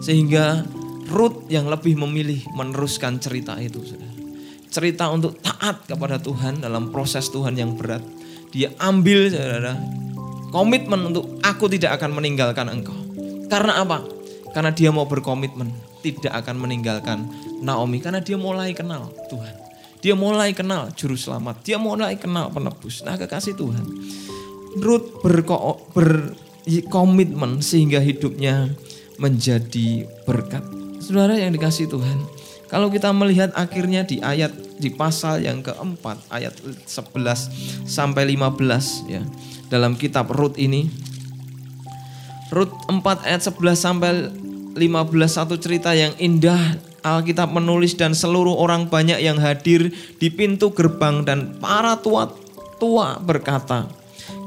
Sehingga 0.00 0.64
Ruth 1.10 1.48
yang 1.52 1.68
lebih 1.68 1.96
memilih 2.00 2.40
meneruskan 2.56 3.20
cerita 3.20 3.56
itu. 3.60 3.80
Saudara. 3.84 4.12
Cerita 4.68 5.06
untuk 5.12 5.38
taat 5.38 5.86
kepada 5.86 6.18
Tuhan 6.18 6.58
dalam 6.64 6.90
proses 6.90 7.30
Tuhan 7.30 7.54
yang 7.54 7.78
berat. 7.78 8.02
Dia 8.50 8.70
ambil 8.78 9.30
saudara, 9.30 9.74
komitmen 10.54 11.10
untuk 11.10 11.38
aku 11.42 11.66
tidak 11.66 11.98
akan 11.98 12.14
meninggalkan 12.14 12.70
engkau. 12.70 12.94
Karena 13.50 13.82
apa? 13.82 14.02
Karena 14.54 14.70
dia 14.70 14.94
mau 14.94 15.06
berkomitmen 15.06 15.70
tidak 16.04 16.44
akan 16.44 16.60
meninggalkan 16.60 17.26
Naomi. 17.64 17.98
Karena 17.98 18.20
dia 18.20 18.36
mulai 18.36 18.76
kenal 18.76 19.10
Tuhan. 19.32 19.54
Dia 20.04 20.12
mulai 20.12 20.52
kenal 20.52 20.92
juru 20.92 21.16
selamat. 21.16 21.64
Dia 21.64 21.80
mulai 21.80 22.20
kenal 22.20 22.52
penebus. 22.52 23.00
Nah 23.08 23.16
kekasih 23.16 23.56
Tuhan. 23.56 23.88
Ruth 24.84 25.24
berko, 25.24 25.88
berkomitmen 25.96 27.64
sehingga 27.64 28.04
hidupnya 28.04 28.68
menjadi 29.16 30.04
berkat. 30.28 30.83
Saudara 31.04 31.36
yang 31.36 31.52
dikasih 31.52 31.84
Tuhan, 31.92 32.24
kalau 32.72 32.88
kita 32.88 33.12
melihat 33.12 33.52
akhirnya 33.52 34.08
di 34.08 34.24
ayat 34.24 34.56
di 34.80 34.88
pasal 34.88 35.44
yang 35.44 35.60
keempat 35.60 36.16
ayat 36.32 36.56
11 36.88 37.84
sampai 37.84 38.24
15 38.32 39.12
ya 39.12 39.20
dalam 39.68 40.00
kitab 40.00 40.32
Rut 40.32 40.56
ini. 40.56 40.88
Rut 42.48 42.72
4 42.88 43.04
ayat 43.28 43.44
11 43.44 43.76
sampai 43.76 44.32
15 44.80 44.80
satu 45.28 45.60
cerita 45.60 45.92
yang 45.92 46.16
indah 46.16 46.80
Alkitab 47.04 47.52
menulis 47.52 47.92
dan 48.00 48.16
seluruh 48.16 48.56
orang 48.56 48.88
banyak 48.88 49.20
yang 49.20 49.36
hadir 49.36 49.92
di 50.16 50.32
pintu 50.32 50.72
gerbang 50.72 51.20
dan 51.20 51.52
para 51.60 52.00
tua-tua 52.00 53.20
berkata, 53.20 53.92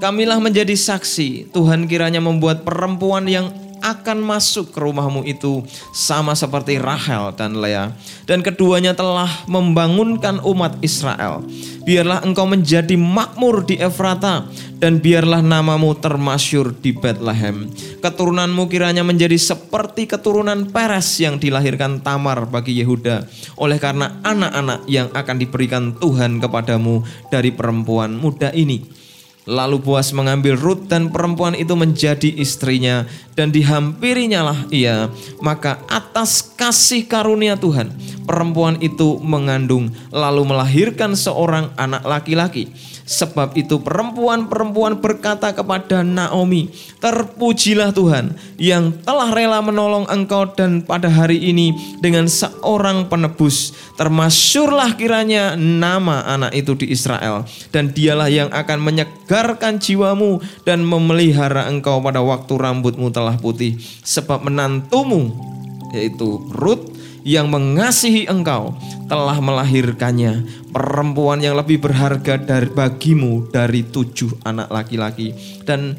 Kamilah 0.01 0.41
menjadi 0.41 0.73
saksi, 0.73 1.53
Tuhan 1.53 1.85
kiranya 1.85 2.17
membuat 2.17 2.65
perempuan 2.65 3.29
yang 3.29 3.53
akan 3.81 4.21
masuk 4.21 4.73
ke 4.73 4.79
rumahmu 4.81 5.25
itu 5.25 5.63
sama 5.93 6.33
seperti 6.33 6.77
Rahel 6.77 7.33
dan 7.37 7.57
Lea. 7.57 7.93
Dan 8.27 8.43
keduanya 8.43 8.91
telah 8.91 9.29
membangunkan 9.47 10.43
umat 10.43 10.75
Israel. 10.83 11.41
Biarlah 11.87 12.21
engkau 12.27 12.43
menjadi 12.43 12.99
makmur 12.99 13.63
di 13.63 13.79
Efrata 13.79 14.43
dan 14.77 14.99
biarlah 14.99 15.39
namamu 15.39 15.95
termasyur 15.95 16.75
di 16.75 16.91
Bethlehem. 16.91 17.71
Keturunanmu 18.03 18.67
kiranya 18.67 19.01
menjadi 19.01 19.39
seperti 19.39 20.05
keturunan 20.05 20.67
Peres 20.69 21.17
yang 21.23 21.39
dilahirkan 21.39 22.03
Tamar 22.03 22.45
bagi 22.45 22.77
Yehuda. 22.77 23.25
Oleh 23.57 23.79
karena 23.79 24.19
anak-anak 24.21 24.85
yang 24.91 25.07
akan 25.15 25.37
diberikan 25.39 25.95
Tuhan 25.97 26.43
kepadamu 26.43 27.01
dari 27.31 27.55
perempuan 27.55 28.19
muda 28.19 28.51
ini. 28.51 28.96
Lalu 29.47 29.79
Boas 29.79 30.11
mengambil 30.11 30.59
Ruth 30.59 30.91
dan 30.91 31.07
perempuan 31.07 31.55
itu 31.55 31.71
menjadi 31.71 32.35
istrinya 32.35 33.07
dan 33.31 33.47
dihampirinya 33.55 34.51
lah 34.51 34.59
ia. 34.75 35.07
Maka 35.39 35.79
atas 35.87 36.43
kasih 36.43 37.07
karunia 37.07 37.55
Tuhan 37.55 37.95
perempuan 38.27 38.75
itu 38.83 39.15
mengandung 39.23 39.95
lalu 40.11 40.43
melahirkan 40.43 41.15
seorang 41.15 41.71
anak 41.79 42.03
laki-laki. 42.03 42.67
Sebab 43.07 43.55
itu 43.55 43.79
perempuan-perempuan 43.79 44.99
berkata 44.99 45.55
kepada 45.55 46.03
Naomi, 46.03 46.67
Terpujilah 46.99 47.95
Tuhan 47.95 48.35
yang 48.59 48.91
telah 49.07 49.31
rela 49.31 49.63
menolong 49.63 50.03
engkau 50.11 50.51
dan 50.51 50.83
pada 50.83 51.07
hari 51.07 51.39
ini 51.39 51.71
dengan 52.03 52.27
seorang 52.27 53.07
penebus. 53.07 53.71
Termasyurlah 53.95 54.99
kiranya 54.99 55.55
nama 55.55 56.27
anak 56.27 56.51
itu 56.51 56.75
di 56.75 56.91
Israel. 56.91 57.47
Dan 57.71 57.95
dialah 57.95 58.27
yang 58.27 58.51
akan 58.51 58.83
menyegarkan 58.83 59.79
jiwamu 59.79 60.43
dan 60.67 60.83
memelihara 60.83 61.71
engkau 61.71 62.03
pada 62.03 62.19
waktu 62.19 62.59
rambutmu 62.59 63.07
telah 63.15 63.39
putih. 63.39 63.79
Sebab 64.03 64.43
menantumu, 64.43 65.31
yaitu 65.95 66.43
Ruth, 66.51 66.97
yang 67.27 67.51
mengasihi 67.51 68.23
engkau 68.31 68.71
telah 69.11 69.35
melahirkannya 69.43 70.47
perempuan 70.77 71.41
yang 71.41 71.57
lebih 71.57 71.81
berharga 71.81 72.37
dari 72.37 72.69
bagimu 72.69 73.49
dari 73.49 73.81
tujuh 73.81 74.45
anak 74.45 74.69
laki-laki 74.69 75.33
dan 75.65 75.97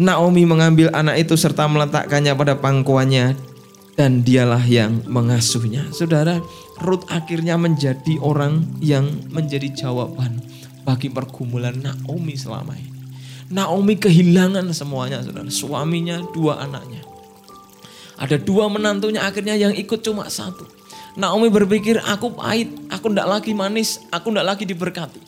Naomi 0.00 0.48
mengambil 0.48 0.90
anak 0.90 1.22
itu 1.22 1.38
serta 1.38 1.70
meletakkannya 1.70 2.34
pada 2.34 2.58
pangkuannya 2.58 3.38
dan 4.00 4.24
dialah 4.24 4.64
yang 4.64 5.04
mengasuhnya. 5.04 5.92
Saudara, 5.92 6.40
Ruth 6.80 7.04
akhirnya 7.12 7.60
menjadi 7.60 8.16
orang 8.24 8.64
yang 8.80 9.04
menjadi 9.28 9.68
jawaban 9.68 10.40
bagi 10.88 11.12
pergumulan 11.12 11.76
Naomi 11.84 12.32
selama 12.32 12.72
ini. 12.80 12.90
Naomi 13.52 14.00
kehilangan 14.00 14.72
semuanya, 14.72 15.20
saudara. 15.20 15.52
Suaminya, 15.52 16.24
dua 16.32 16.64
anaknya. 16.64 17.04
Ada 18.16 18.40
dua 18.40 18.72
menantunya 18.72 19.20
akhirnya 19.20 19.52
yang 19.52 19.76
ikut 19.76 20.00
cuma 20.00 20.32
satu. 20.32 20.79
Naomi 21.18 21.50
berpikir 21.50 21.98
aku 21.98 22.34
pahit, 22.34 22.70
aku 22.90 23.10
tidak 23.10 23.26
lagi 23.26 23.50
manis, 23.54 23.98
aku 24.14 24.30
tidak 24.30 24.46
lagi 24.54 24.64
diberkati. 24.66 25.20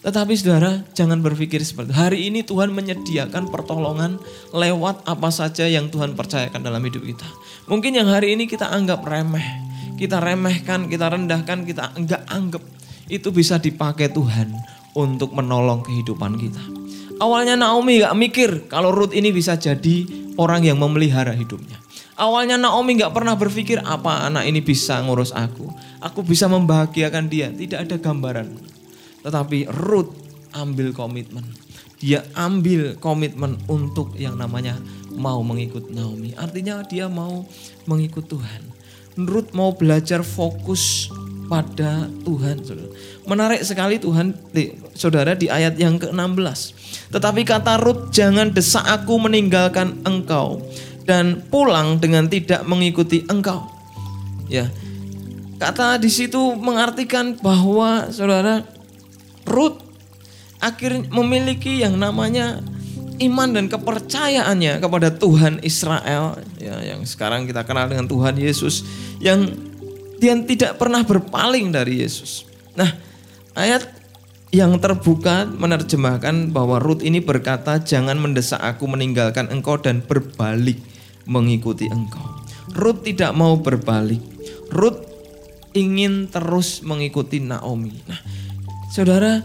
Tetapi 0.00 0.32
saudara 0.32 0.80
jangan 0.96 1.20
berpikir 1.20 1.60
seperti 1.60 1.92
itu. 1.92 1.96
Hari 1.96 2.18
ini 2.32 2.40
Tuhan 2.40 2.72
menyediakan 2.72 3.52
pertolongan 3.52 4.16
lewat 4.56 5.04
apa 5.04 5.28
saja 5.28 5.68
yang 5.68 5.92
Tuhan 5.92 6.16
percayakan 6.16 6.64
dalam 6.64 6.80
hidup 6.80 7.04
kita. 7.04 7.28
Mungkin 7.68 8.00
yang 8.00 8.08
hari 8.08 8.32
ini 8.32 8.48
kita 8.48 8.72
anggap 8.72 9.04
remeh. 9.04 9.68
Kita 10.00 10.16
remehkan, 10.16 10.88
kita 10.88 11.12
rendahkan, 11.12 11.68
kita 11.68 11.92
enggak 11.92 12.24
anggap. 12.32 12.64
Itu 13.12 13.28
bisa 13.28 13.60
dipakai 13.60 14.08
Tuhan 14.08 14.56
untuk 14.96 15.36
menolong 15.36 15.84
kehidupan 15.84 16.40
kita. 16.40 16.64
Awalnya 17.20 17.60
Naomi 17.60 18.00
gak 18.00 18.16
mikir 18.16 18.50
kalau 18.72 18.96
Ruth 18.96 19.12
ini 19.12 19.28
bisa 19.28 19.52
jadi 19.60 20.08
orang 20.40 20.64
yang 20.64 20.80
memelihara 20.80 21.36
hidupnya. 21.36 21.76
Awalnya 22.20 22.60
Naomi 22.60 23.00
nggak 23.00 23.16
pernah 23.16 23.32
berpikir 23.32 23.80
apa 23.80 24.28
anak 24.28 24.44
ini 24.44 24.60
bisa 24.60 25.00
ngurus 25.00 25.32
aku. 25.32 25.72
Aku 26.04 26.20
bisa 26.20 26.52
membahagiakan 26.52 27.32
dia. 27.32 27.48
Tidak 27.48 27.88
ada 27.88 27.96
gambaran. 27.96 28.60
Tetapi 29.24 29.72
Ruth 29.72 30.12
ambil 30.52 30.92
komitmen. 30.92 31.48
Dia 31.96 32.20
ambil 32.36 33.00
komitmen 33.00 33.56
untuk 33.72 34.12
yang 34.20 34.36
namanya 34.36 34.76
mau 35.16 35.40
mengikut 35.40 35.88
Naomi. 35.88 36.36
Artinya 36.36 36.84
dia 36.84 37.08
mau 37.08 37.48
mengikut 37.88 38.28
Tuhan. 38.28 38.68
Ruth 39.16 39.56
mau 39.56 39.72
belajar 39.72 40.20
fokus 40.20 41.08
pada 41.50 42.06
Tuhan. 42.22 42.62
Menarik 43.26 43.66
sekali 43.66 43.98
Tuhan, 43.98 44.32
saudara 44.94 45.34
di 45.34 45.50
ayat 45.50 45.74
yang 45.76 45.98
ke-16. 45.98 46.60
Tetapi 47.10 47.42
kata 47.42 47.82
Ruth, 47.82 48.14
jangan 48.14 48.54
desak 48.54 48.86
aku 48.86 49.18
meninggalkan 49.18 49.98
engkau 50.06 50.62
dan 51.10 51.42
pulang 51.42 51.98
dengan 51.98 52.30
tidak 52.30 52.62
mengikuti 52.70 53.26
engkau. 53.26 53.66
Ya, 54.46 54.70
kata 55.58 55.98
di 55.98 56.06
situ 56.06 56.54
mengartikan 56.54 57.34
bahwa 57.34 58.14
saudara 58.14 58.62
Ruth 59.42 59.82
akhirnya 60.62 61.10
memiliki 61.10 61.82
yang 61.82 61.98
namanya 61.98 62.62
iman 63.18 63.50
dan 63.50 63.66
kepercayaannya 63.66 64.78
kepada 64.78 65.10
Tuhan 65.10 65.58
Israel 65.66 66.38
ya 66.62 66.78
yang 66.94 67.02
sekarang 67.02 67.50
kita 67.50 67.66
kenal 67.66 67.90
dengan 67.90 68.06
Tuhan 68.06 68.38
Yesus 68.38 68.86
yang 69.18 69.50
dia 70.22 70.38
tidak 70.46 70.78
pernah 70.78 71.02
berpaling 71.02 71.74
dari 71.74 72.06
Yesus. 72.06 72.46
Nah, 72.78 72.92
ayat 73.58 73.82
yang 74.54 74.78
terbuka 74.78 75.46
menerjemahkan 75.46 76.54
bahwa 76.54 76.78
Ruth 76.78 77.02
ini 77.02 77.18
berkata, 77.22 77.80
"Jangan 77.80 78.18
mendesak 78.18 78.60
aku 78.60 78.84
meninggalkan 78.86 79.48
engkau 79.48 79.80
dan 79.80 80.04
berbalik 80.04 80.89
mengikuti 81.28 81.90
engkau." 81.90 82.24
Ruth 82.76 83.02
tidak 83.02 83.34
mau 83.34 83.58
berbalik. 83.58 84.22
Ruth 84.70 85.02
ingin 85.74 86.30
terus 86.30 86.82
mengikuti 86.86 87.42
Naomi. 87.42 87.94
Nah, 88.06 88.20
Saudara, 88.90 89.38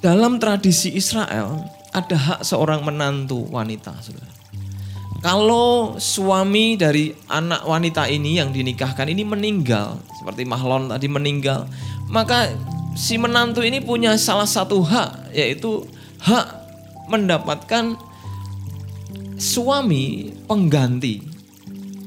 dalam 0.00 0.40
tradisi 0.40 0.88
Israel 0.96 1.68
ada 1.92 2.16
hak 2.16 2.40
seorang 2.48 2.80
menantu 2.80 3.44
wanita, 3.52 3.92
saudara. 4.00 4.32
Kalau 5.20 6.00
suami 6.00 6.74
dari 6.74 7.12
anak 7.28 7.62
wanita 7.68 8.08
ini 8.08 8.40
yang 8.40 8.50
dinikahkan 8.50 9.06
ini 9.06 9.22
meninggal, 9.22 10.00
seperti 10.18 10.48
Mahlon 10.48 10.90
tadi 10.90 11.06
meninggal, 11.06 11.68
maka 12.08 12.50
si 12.96 13.20
menantu 13.20 13.62
ini 13.62 13.78
punya 13.84 14.16
salah 14.16 14.48
satu 14.48 14.80
hak, 14.82 15.36
yaitu 15.36 15.84
hak 16.24 16.48
mendapatkan 17.12 17.94
suami 19.36 20.32
pengganti, 20.44 21.22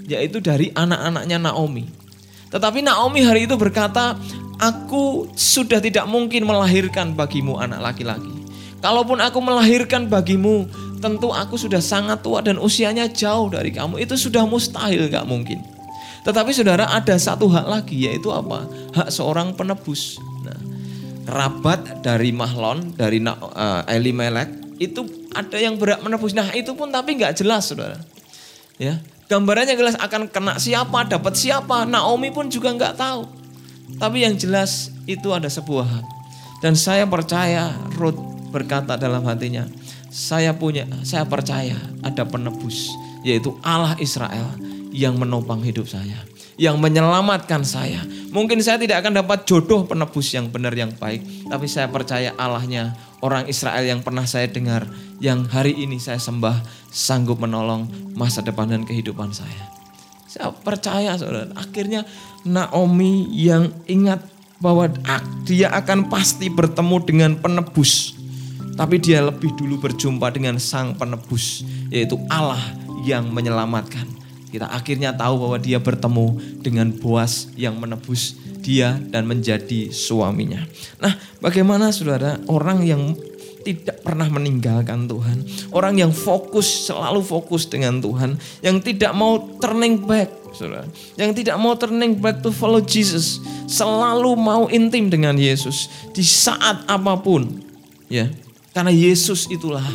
yaitu 0.05 0.41
dari 0.41 0.70
anak-anaknya 0.74 1.38
Naomi. 1.41 1.86
Tetapi 2.50 2.86
Naomi 2.86 3.25
hari 3.25 3.50
itu 3.50 3.58
berkata, 3.60 4.15
aku 4.62 5.27
sudah 5.36 5.84
tidak 5.84 6.08
mungkin 6.08 6.48
melahirkan 6.48 7.12
bagimu 7.17 7.60
anak 7.60 7.82
laki-laki. 7.94 8.32
Kalaupun 8.79 9.17
aku 9.17 9.41
melahirkan 9.41 10.05
bagimu, 10.05 10.70
tentu 11.01 11.34
aku 11.34 11.58
sudah 11.58 11.82
sangat 11.82 12.22
tua 12.22 12.46
dan 12.46 12.62
usianya 12.62 13.10
jauh 13.10 13.50
dari 13.50 13.74
kamu. 13.74 13.98
Itu 13.98 14.13
sudah 14.13 14.46
mustahil, 14.46 15.10
gak 15.10 15.25
mungkin. 15.25 15.58
Tetapi 16.25 16.50
saudara 16.53 16.89
ada 16.89 17.17
satu 17.17 17.46
hak 17.50 17.65
lagi, 17.65 18.10
yaitu 18.10 18.34
apa? 18.34 18.65
Hak 18.94 19.10
seorang 19.13 19.53
penebus. 19.53 20.17
Nah, 20.41 20.58
kerabat 21.25 22.01
dari 22.01 22.34
Mahlon, 22.34 22.94
dari 22.98 23.22
uh, 23.22 23.86
Elimelek, 23.86 24.64
itu 24.77 25.29
ada 25.32 25.58
yang 25.60 25.79
berat 25.79 26.03
menebus. 26.03 26.36
Nah 26.36 26.51
itu 26.51 26.75
pun 26.75 26.91
tapi 26.91 27.15
nggak 27.15 27.39
jelas 27.39 27.72
saudara. 27.72 28.00
Ya, 28.75 29.00
gambarannya 29.32 29.75
jelas 29.79 29.96
akan 29.96 30.27
kena 30.27 30.60
siapa, 30.60 31.08
dapat 31.08 31.34
siapa. 31.39 31.88
Naomi 31.88 32.32
pun 32.32 32.51
juga 32.51 32.75
nggak 32.75 32.96
tahu. 33.00 33.24
Tapi 33.96 34.27
yang 34.27 34.36
jelas 34.36 34.91
itu 35.08 35.32
ada 35.32 35.48
sebuah 35.48 35.86
hak. 35.86 36.05
Dan 36.60 36.74
saya 36.74 37.05
percaya 37.05 37.72
Ruth 37.96 38.17
berkata 38.50 38.98
dalam 38.98 39.24
hatinya, 39.27 39.67
saya 40.10 40.55
punya, 40.55 40.88
saya 41.03 41.27
percaya 41.27 41.75
ada 42.01 42.24
penebus, 42.24 42.91
yaitu 43.22 43.55
Allah 43.62 43.94
Israel 44.00 44.55
yang 44.96 45.20
menopang 45.20 45.60
hidup 45.60 45.86
saya, 45.91 46.15
yang 46.56 46.80
menyelamatkan 46.80 47.67
saya. 47.67 48.00
Mungkin 48.32 48.63
saya 48.63 48.80
tidak 48.80 49.04
akan 49.04 49.19
dapat 49.19 49.43
jodoh 49.43 49.84
penebus 49.84 50.32
yang 50.32 50.47
benar 50.47 50.71
yang 50.71 50.91
baik, 50.95 51.21
tapi 51.52 51.67
saya 51.67 51.91
percaya 51.91 52.32
Allahnya 52.39 52.95
orang 53.23 53.47
Israel 53.47 53.86
yang 53.86 54.01
pernah 54.04 54.28
saya 54.28 54.49
dengar, 54.49 54.88
yang 55.23 55.47
hari 55.47 55.75
ini 55.75 56.01
saya 56.01 56.19
sembah, 56.19 56.65
sanggup 56.91 57.39
menolong 57.39 57.88
masa 58.17 58.43
depan 58.43 58.71
dan 58.71 58.84
kehidupan 58.84 59.32
saya. 59.32 59.71
Saya 60.28 60.51
percaya 60.51 61.15
saudara, 61.15 61.47
akhirnya 61.56 62.04
Naomi 62.43 63.32
yang 63.32 63.71
ingat 63.88 64.19
bahwa 64.60 64.88
dia 65.47 65.71
akan 65.71 66.12
pasti 66.12 66.51
bertemu 66.51 66.97
dengan 67.04 67.32
penebus. 67.39 68.15
Tapi 68.75 68.99
dia 68.99 69.23
lebih 69.23 69.56
dulu 69.56 69.80
berjumpa 69.80 70.28
dengan 70.36 70.60
sang 70.60 70.99
penebus, 70.99 71.63
yaitu 71.88 72.19
Allah 72.28 72.60
yang 73.08 73.32
menyelamatkan. 73.32 74.04
Kita 74.51 74.67
akhirnya 74.67 75.15
tahu 75.15 75.39
bahwa 75.39 75.58
dia 75.60 75.80
bertemu 75.80 76.39
dengan 76.60 76.91
Boas 76.91 77.51
yang 77.56 77.80
menebus 77.80 78.36
dia 78.65 78.97
dan 78.97 79.30
menjadi 79.30 79.93
suaminya. 79.93 80.65
Nah, 80.97 81.13
bagaimana 81.38 81.93
saudara 81.93 82.41
orang 82.49 82.82
yang 82.82 83.13
tidak 83.62 84.01
pernah 84.01 84.30
meninggalkan 84.30 85.06
Tuhan. 85.10 85.45
Orang 85.73 85.97
yang 85.97 86.13
fokus, 86.13 86.89
selalu 86.89 87.21
fokus 87.25 87.65
dengan 87.65 88.01
Tuhan. 88.01 88.38
Yang 88.62 88.93
tidak 88.93 89.13
mau 89.13 89.41
turning 89.58 90.01
back. 90.06 90.30
Saudara. 90.54 90.86
Yang 91.17 91.41
tidak 91.41 91.58
mau 91.58 91.73
turning 91.73 92.17
back 92.21 92.45
to 92.45 92.54
follow 92.54 92.82
Jesus. 92.82 93.41
Selalu 93.65 94.38
mau 94.38 94.69
intim 94.69 95.10
dengan 95.10 95.34
Yesus. 95.34 95.89
Di 96.13 96.21
saat 96.21 96.86
apa 96.86 97.17
pun. 97.17 97.62
ya 98.06 98.30
Karena 98.69 98.93
Yesus 98.93 99.49
itulah 99.49 99.86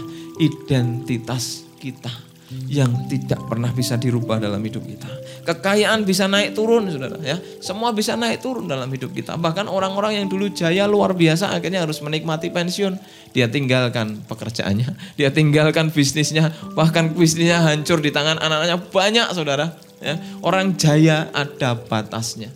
identitas 0.43 1.63
kita 1.79 2.30
yang 2.67 3.07
tidak 3.07 3.39
pernah 3.47 3.71
bisa 3.71 3.95
dirubah 3.95 4.43
dalam 4.43 4.59
hidup 4.59 4.83
kita. 4.83 5.07
Kekayaan 5.47 6.03
bisa 6.03 6.27
naik 6.27 6.59
turun, 6.59 6.91
saudara 6.91 7.15
ya. 7.23 7.39
Semua 7.63 7.95
bisa 7.95 8.19
naik 8.19 8.43
turun 8.43 8.67
dalam 8.67 8.91
hidup 8.91 9.15
kita. 9.15 9.39
Bahkan 9.39 9.71
orang-orang 9.71 10.19
yang 10.19 10.27
dulu 10.27 10.51
jaya 10.51 10.91
luar 10.91 11.15
biasa 11.15 11.55
akhirnya 11.55 11.87
harus 11.87 12.03
menikmati 12.03 12.51
pensiun. 12.51 12.99
Dia 13.31 13.47
tinggalkan 13.47 14.27
pekerjaannya, 14.27 15.15
dia 15.15 15.31
tinggalkan 15.31 15.95
bisnisnya, 15.95 16.51
bahkan 16.75 17.15
bisnisnya 17.15 17.63
hancur 17.63 18.03
di 18.03 18.11
tangan 18.11 18.43
anak-anaknya 18.43 18.79
banyak, 18.91 19.27
saudara. 19.31 19.71
Ya. 20.03 20.19
Orang 20.43 20.75
jaya 20.75 21.31
ada 21.31 21.79
batasnya. 21.79 22.51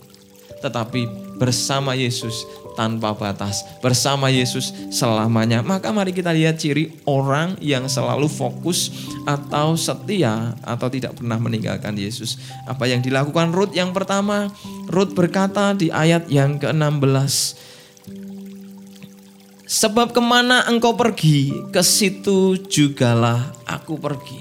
Tetapi 0.59 1.35
bersama 1.39 1.95
Yesus 1.95 2.43
tanpa 2.75 3.15
batas 3.15 3.63
bersama 3.79 4.27
Yesus 4.27 4.75
selamanya. 4.91 5.63
Maka 5.63 5.89
mari 5.89 6.11
kita 6.11 6.35
lihat 6.35 6.59
ciri 6.59 6.91
orang 7.07 7.55
yang 7.63 7.87
selalu 7.87 8.27
fokus 8.29 8.91
atau 9.25 9.79
setia 9.79 10.53
atau 10.61 10.91
tidak 10.91 11.17
pernah 11.17 11.39
meninggalkan 11.39 11.95
Yesus. 11.95 12.37
Apa 12.67 12.85
yang 12.85 13.01
dilakukan 13.01 13.55
Ruth 13.55 13.73
yang 13.73 13.95
pertama, 13.95 14.51
Ruth 14.91 15.15
berkata 15.15 15.71
di 15.73 15.89
ayat 15.89 16.27
yang 16.27 16.59
ke-16, 16.59 17.65
Sebab 19.65 20.13
ke 20.13 20.21
mana 20.21 20.61
engkau 20.69 20.93
pergi, 20.93 21.49
ke 21.73 21.81
situ 21.81 22.53
jugalah 22.69 23.49
aku 23.65 23.97
pergi. 23.97 24.37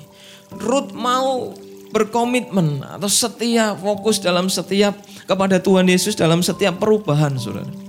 Ruth 0.52 0.92
mau 0.92 1.56
berkomitmen 1.94 2.82
atau 2.82 3.06
setia 3.06 3.72
fokus 3.78 4.18
dalam 4.18 4.50
setiap 4.50 4.98
kepada 5.30 5.62
Tuhan 5.62 5.86
Yesus 5.86 6.18
dalam 6.18 6.42
setiap 6.42 6.82
perubahan 6.82 7.38
saudara. 7.38 7.83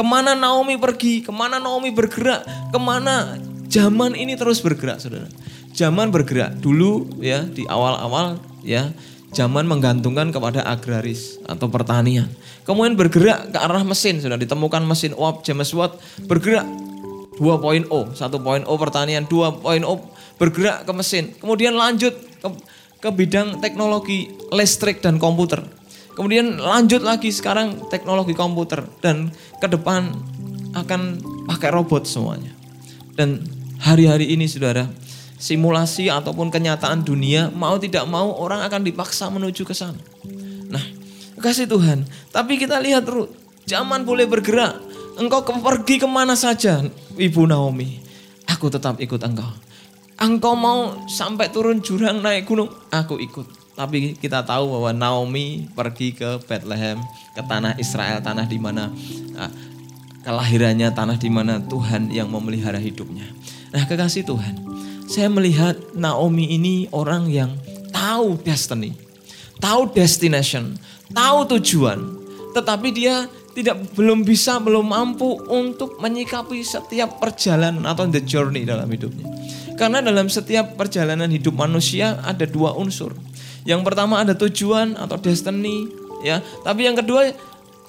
Ke 0.00 0.08
mana 0.08 0.32
Naomi 0.32 0.80
pergi, 0.80 1.20
ke 1.20 1.28
mana 1.28 1.60
Naomi 1.60 1.92
bergerak, 1.92 2.48
ke 2.72 2.78
mana 2.80 3.36
zaman 3.68 4.16
ini 4.16 4.32
terus 4.32 4.64
bergerak 4.64 4.96
saudara. 4.96 5.28
Zaman 5.76 6.08
bergerak 6.08 6.56
dulu 6.56 7.20
ya 7.20 7.44
di 7.44 7.68
awal-awal 7.68 8.40
ya 8.64 8.96
zaman 9.36 9.68
menggantungkan 9.68 10.32
kepada 10.32 10.64
agraris 10.64 11.36
atau 11.44 11.68
pertanian. 11.68 12.32
Kemudian 12.64 12.96
bergerak 12.96 13.52
ke 13.52 13.60
arah 13.60 13.84
mesin, 13.84 14.24
sudah 14.24 14.40
ditemukan 14.40 14.88
mesin 14.88 15.12
uap 15.12 15.44
James 15.44 15.68
Watt 15.76 16.00
bergerak 16.24 16.64
2.0, 17.36 17.84
1.0 17.92 18.16
pertanian, 18.64 19.28
2.0 19.28 19.60
bergerak 20.40 20.88
ke 20.88 20.92
mesin. 20.96 21.36
Kemudian 21.36 21.76
lanjut 21.76 22.16
ke, 22.16 22.48
ke 23.04 23.08
bidang 23.12 23.60
teknologi 23.60 24.32
listrik 24.48 25.04
dan 25.04 25.20
komputer. 25.20 25.60
Kemudian 26.20 26.60
lanjut 26.60 27.00
lagi 27.00 27.32
sekarang 27.32 27.88
teknologi 27.88 28.36
komputer 28.36 28.84
dan 29.00 29.32
ke 29.60 29.68
depan 29.68 30.16
akan 30.74 31.20
pakai 31.46 31.70
robot 31.70 32.08
semuanya. 32.08 32.50
Dan 33.14 33.44
hari-hari 33.76 34.32
ini 34.32 34.48
saudara, 34.48 34.88
simulasi 35.36 36.08
ataupun 36.08 36.48
kenyataan 36.48 37.04
dunia 37.04 37.52
mau 37.52 37.76
tidak 37.76 38.08
mau 38.08 38.32
orang 38.40 38.64
akan 38.64 38.80
dipaksa 38.80 39.28
menuju 39.28 39.68
ke 39.68 39.76
sana. 39.76 40.00
Nah, 40.72 40.84
kasih 41.36 41.68
Tuhan. 41.68 42.08
Tapi 42.32 42.56
kita 42.56 42.80
lihat 42.80 43.04
Ruth, 43.04 43.32
zaman 43.68 44.08
boleh 44.08 44.24
bergerak. 44.24 44.80
Engkau 45.20 45.44
pergi 45.44 46.00
ke 46.00 46.08
mana 46.08 46.32
saja, 46.32 46.80
Ibu 47.20 47.44
Naomi. 47.44 48.00
Aku 48.48 48.72
tetap 48.72 48.96
ikut 48.96 49.20
engkau. 49.20 49.52
Engkau 50.16 50.56
mau 50.56 51.04
sampai 51.08 51.52
turun 51.52 51.84
jurang 51.84 52.24
naik 52.24 52.48
gunung, 52.48 52.72
aku 52.88 53.20
ikut. 53.20 53.59
Tapi 53.80 54.12
kita 54.12 54.44
tahu 54.44 54.76
bahwa 54.76 54.92
Naomi 54.92 55.64
pergi 55.72 56.12
ke 56.12 56.36
Bethlehem, 56.44 57.00
ke 57.32 57.40
tanah 57.40 57.80
Israel, 57.80 58.20
tanah 58.20 58.44
di 58.44 58.60
mana 58.60 58.92
uh, 59.40 59.52
kelahirannya, 60.20 60.92
tanah 60.92 61.16
di 61.16 61.32
mana 61.32 61.64
Tuhan 61.64 62.12
yang 62.12 62.28
memelihara 62.28 62.76
hidupnya. 62.76 63.24
Nah, 63.72 63.88
kekasih 63.88 64.28
Tuhan, 64.28 64.60
saya 65.08 65.32
melihat 65.32 65.80
Naomi 65.96 66.52
ini 66.52 66.92
orang 66.92 67.32
yang 67.32 67.56
tahu 67.88 68.36
destiny, 68.44 68.92
tahu 69.56 69.88
destination, 69.96 70.76
tahu 71.16 71.48
tujuan, 71.56 72.04
tetapi 72.52 72.92
dia 72.92 73.32
tidak 73.56 73.80
belum 73.96 74.28
bisa 74.28 74.60
belum 74.60 74.92
mampu 74.92 75.40
untuk 75.48 75.96
menyikapi 76.04 76.60
setiap 76.60 77.16
perjalanan 77.16 77.88
atau 77.88 78.04
the 78.12 78.20
journey 78.20 78.68
dalam 78.68 78.92
hidupnya. 78.92 79.24
Karena 79.80 80.04
dalam 80.04 80.28
setiap 80.28 80.76
perjalanan 80.76 81.32
hidup 81.32 81.56
manusia 81.56 82.20
ada 82.20 82.44
dua 82.44 82.76
unsur. 82.76 83.16
Yang 83.68 83.80
pertama 83.84 84.20
ada 84.20 84.32
tujuan 84.32 84.96
atau 84.96 85.16
destiny, 85.20 85.88
ya. 86.24 86.40
Tapi 86.64 86.88
yang 86.88 86.96
kedua 86.96 87.32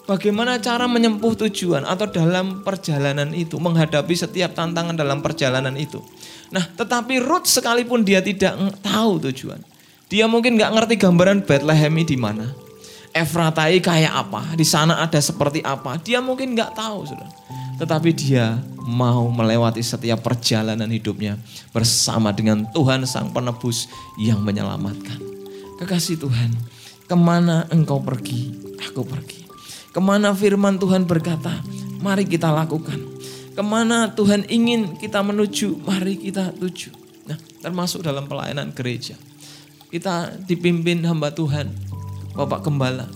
bagaimana 0.09 0.59
cara 0.59 0.89
menyempuh 0.89 1.37
tujuan 1.47 1.87
atau 1.87 2.09
dalam 2.09 2.65
perjalanan 2.65 3.31
itu 3.31 3.55
menghadapi 3.55 4.11
setiap 4.11 4.51
tantangan 4.51 4.97
dalam 4.97 5.23
perjalanan 5.23 5.73
itu. 5.79 6.03
Nah, 6.51 6.67
tetapi 6.67 7.23
Ruth 7.23 7.47
sekalipun 7.47 8.03
dia 8.03 8.19
tidak 8.19 8.59
tahu 8.83 9.23
tujuan. 9.31 9.63
Dia 10.11 10.27
mungkin 10.27 10.59
nggak 10.59 10.71
ngerti 10.75 10.95
gambaran 10.99 11.47
Bethlehem 11.47 11.95
di 12.03 12.17
mana. 12.19 12.51
Efratai 13.11 13.79
kayak 13.79 14.11
apa, 14.11 14.55
di 14.55 14.63
sana 14.63 14.99
ada 14.99 15.19
seperti 15.19 15.63
apa. 15.63 15.99
Dia 15.99 16.19
mungkin 16.23 16.55
nggak 16.55 16.75
tahu, 16.75 17.07
sudah. 17.07 17.27
Tetapi 17.79 18.11
dia 18.15 18.59
mau 18.83 19.27
melewati 19.31 19.79
setiap 19.79 20.19
perjalanan 20.23 20.87
hidupnya 20.91 21.39
bersama 21.71 22.35
dengan 22.35 22.67
Tuhan 22.75 23.07
Sang 23.07 23.31
Penebus 23.31 23.87
yang 24.19 24.43
menyelamatkan. 24.43 25.30
Kekasih 25.81 26.21
Tuhan, 26.21 26.53
ke 27.09 27.17
mana 27.17 27.65
engkau 27.73 27.97
pergi, 27.97 28.53
aku 28.85 29.01
pergi. 29.01 29.49
Ke 29.89 29.97
mana 29.97 30.29
firman 30.29 30.77
Tuhan 30.77 31.09
berkata, 31.09 31.57
mari 32.05 32.21
kita 32.29 32.53
lakukan. 32.53 33.01
Ke 33.57 33.65
mana 33.65 34.13
Tuhan 34.13 34.45
ingin 34.45 34.93
kita 35.01 35.25
menuju, 35.25 35.81
mari 35.81 36.21
kita 36.21 36.53
tuju. 36.53 36.93
Nah, 37.25 37.33
termasuk 37.65 38.05
dalam 38.05 38.29
pelayanan 38.29 38.69
gereja. 38.77 39.17
Kita 39.89 40.37
dipimpin 40.45 41.01
hamba 41.01 41.33
Tuhan, 41.33 41.73
Bapak 42.37 42.61
Gembala. 42.61 43.09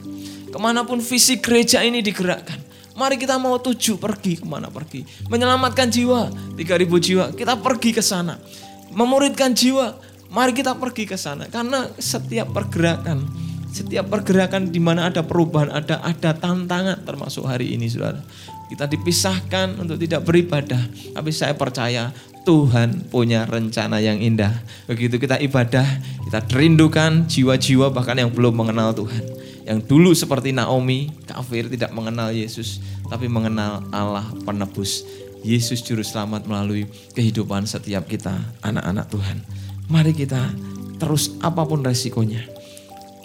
Ke 0.49 0.57
mana 0.57 0.81
pun 0.89 0.97
visi 1.05 1.37
gereja 1.37 1.85
ini 1.85 2.01
digerakkan. 2.01 2.57
Mari 2.97 3.21
kita 3.21 3.37
mau 3.37 3.61
tuju 3.61 4.01
pergi 4.01 4.41
ke 4.41 4.45
mana 4.49 4.73
pergi. 4.73 5.05
Menyelamatkan 5.29 5.85
jiwa, 5.93 6.33
3000 6.57 6.97
jiwa. 6.97 7.25
Kita 7.29 7.61
pergi 7.61 7.93
ke 7.93 8.01
sana. 8.01 8.41
Memuridkan 8.89 9.53
jiwa, 9.53 10.01
mari 10.33 10.53
kita 10.53 10.77
pergi 10.77 11.05
ke 11.05 11.17
sana. 11.17 11.49
Karena 11.49 11.89
setiap 11.99 12.53
pergerakan 12.53 13.45
setiap 13.75 14.07
pergerakan 14.07 14.71
di 14.71 14.79
mana 14.79 15.11
ada 15.11 15.19
perubahan, 15.19 15.67
ada 15.67 15.99
ada 15.99 16.31
tantangan 16.31 17.03
termasuk 17.03 17.43
hari 17.43 17.75
ini 17.75 17.91
Saudara. 17.91 18.23
Kita 18.71 18.87
dipisahkan 18.87 19.75
untuk 19.75 19.99
tidak 19.99 20.23
beribadah, 20.23 20.79
tapi 21.11 21.35
saya 21.35 21.53
percaya 21.59 22.15
Tuhan 22.47 23.11
punya 23.11 23.43
rencana 23.43 23.99
yang 23.99 24.23
indah. 24.23 24.63
Begitu 24.87 25.19
kita 25.19 25.43
ibadah, 25.43 25.83
kita 26.23 26.39
rindukan 26.55 27.27
jiwa-jiwa 27.27 27.91
bahkan 27.91 28.15
yang 28.15 28.31
belum 28.31 28.55
mengenal 28.55 28.95
Tuhan. 28.95 29.21
Yang 29.67 29.79
dulu 29.91 30.15
seperti 30.15 30.55
Naomi, 30.55 31.11
kafir 31.27 31.67
tidak 31.67 31.91
mengenal 31.91 32.31
Yesus, 32.31 32.79
tapi 33.11 33.27
mengenal 33.27 33.83
Allah 33.91 34.23
penebus. 34.47 35.03
Yesus 35.45 35.85
juru 35.85 36.01
selamat 36.01 36.49
melalui 36.49 36.89
kehidupan 37.13 37.69
setiap 37.69 38.09
kita 38.09 38.33
anak-anak 38.65 39.05
Tuhan. 39.13 39.64
Mari 39.91 40.11
kita 40.17 40.51
terus 40.95 41.35
apa 41.43 41.67
pun 41.67 41.83
resikonya 41.83 42.47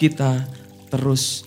kita 0.01 0.49
terus 0.89 1.45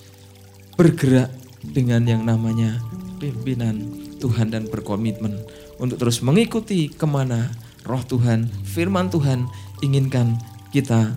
bergerak 0.79 1.27
dengan 1.61 2.07
yang 2.07 2.23
namanya 2.23 2.79
pimpinan 3.19 3.83
Tuhan 4.23 4.55
dan 4.55 4.71
berkomitmen 4.71 5.43
untuk 5.75 5.99
terus 5.99 6.23
mengikuti 6.23 6.87
ke 6.87 7.03
mana 7.03 7.51
roh 7.83 7.99
Tuhan, 8.01 8.47
firman 8.63 9.11
Tuhan 9.11 9.45
inginkan 9.83 10.39
kita 10.71 11.13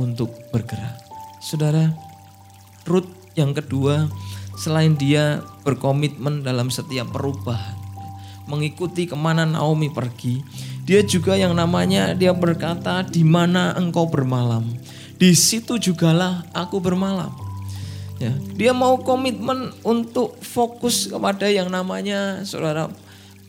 untuk 0.00 0.32
bergerak. 0.48 0.96
Saudara, 1.44 1.92
Ruth 2.88 3.08
yang 3.36 3.52
kedua, 3.52 4.08
selain 4.56 4.96
dia 4.96 5.44
berkomitmen 5.62 6.42
dalam 6.42 6.72
setiap 6.72 7.12
perubahan, 7.12 7.76
mengikuti 8.50 9.06
ke 9.06 9.14
mana 9.14 9.44
Naomi 9.44 9.92
pergi, 9.92 10.40
dia 10.88 11.04
juga 11.04 11.36
yang 11.36 11.52
namanya 11.52 12.16
dia 12.16 12.32
berkata 12.32 13.04
di 13.04 13.20
mana 13.20 13.76
engkau 13.76 14.08
bermalam 14.08 14.64
di 15.18 15.34
situ 15.34 15.82
jugalah 15.82 16.46
aku 16.54 16.78
bermalam. 16.78 17.34
Ya, 18.22 18.30
dia 18.54 18.70
mau 18.70 18.98
komitmen 19.02 19.74
untuk 19.82 20.38
fokus 20.42 21.10
kepada 21.10 21.50
yang 21.50 21.70
namanya 21.70 22.46
saudara 22.46 22.86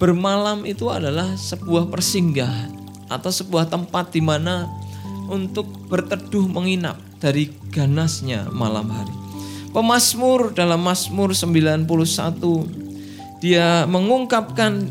bermalam 0.02 0.66
itu 0.66 0.90
adalah 0.90 1.30
sebuah 1.38 1.90
persinggahan 1.94 2.74
atau 3.10 3.30
sebuah 3.30 3.70
tempat 3.70 4.14
di 4.14 4.22
mana 4.22 4.66
untuk 5.30 5.70
berteduh 5.90 6.50
menginap 6.50 6.98
dari 7.22 7.54
ganasnya 7.70 8.50
malam 8.50 8.90
hari. 8.90 9.14
Pemasmur 9.70 10.58
dalam 10.58 10.82
Mazmur 10.82 11.38
91 11.38 11.86
dia 13.42 13.86
mengungkapkan 13.86 14.90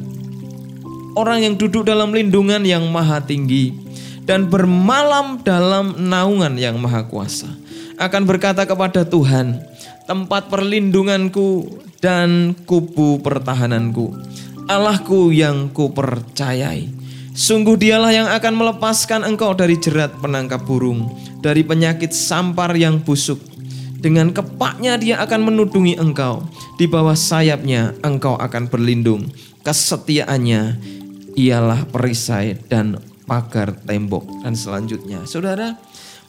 orang 1.16 1.44
yang 1.46 1.54
duduk 1.54 1.86
dalam 1.86 2.12
lindungan 2.12 2.64
yang 2.66 2.84
maha 2.90 3.22
tinggi 3.22 3.72
dan 4.28 4.44
bermalam 4.52 5.40
dalam 5.40 5.96
naungan 5.96 6.60
yang 6.60 6.76
maha 6.76 7.08
kuasa. 7.08 7.48
Akan 7.96 8.28
berkata 8.28 8.68
kepada 8.68 9.02
Tuhan, 9.08 9.58
tempat 10.04 10.52
perlindunganku 10.52 11.80
dan 11.98 12.52
kubu 12.68 13.18
pertahananku, 13.24 14.14
Allahku 14.68 15.32
yang 15.32 15.72
kupercayai. 15.72 17.00
Sungguh 17.38 17.78
dialah 17.78 18.10
yang 18.10 18.28
akan 18.28 18.54
melepaskan 18.54 19.22
engkau 19.22 19.54
dari 19.54 19.78
jerat 19.78 20.10
penangkap 20.18 20.62
burung, 20.66 21.06
dari 21.38 21.62
penyakit 21.62 22.10
sampar 22.10 22.74
yang 22.74 22.98
busuk. 22.98 23.38
Dengan 23.98 24.30
kepaknya 24.30 24.94
dia 24.98 25.18
akan 25.22 25.50
menudungi 25.50 25.98
engkau, 25.98 26.46
di 26.78 26.86
bawah 26.86 27.18
sayapnya 27.18 27.94
engkau 28.06 28.38
akan 28.38 28.70
berlindung. 28.70 29.26
Kesetiaannya 29.66 30.78
ialah 31.36 31.84
perisai 31.90 32.56
dan 32.68 32.96
pagar, 33.28 33.76
tembok, 33.84 34.24
dan 34.40 34.56
selanjutnya. 34.56 35.24
Saudara, 35.28 35.76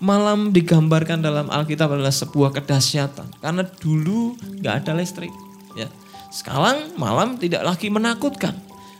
malam 0.03 0.51
digambarkan 0.51 1.23
dalam 1.23 1.47
Alkitab 1.47 1.95
adalah 1.95 2.11
sebuah 2.11 2.51
kedahsyatan. 2.55 3.39
Karena 3.39 3.63
dulu 3.63 4.35
nggak 4.59 4.75
ada 4.83 4.91
listrik. 4.99 5.31
Ya. 5.79 5.87
Sekarang 6.31 6.95
malam 6.99 7.39
tidak 7.39 7.63
lagi 7.63 7.87
menakutkan. 7.87 8.55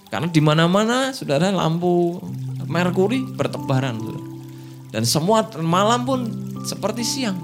Karena 0.10 0.26
di 0.32 0.42
mana-mana 0.42 1.14
saudara 1.14 1.54
lampu 1.54 2.18
merkuri 2.66 3.22
bertebaran. 3.22 4.00
Dan 4.90 5.06
semua 5.06 5.46
malam 5.62 6.02
pun 6.08 6.20
seperti 6.66 7.06
siang. 7.06 7.38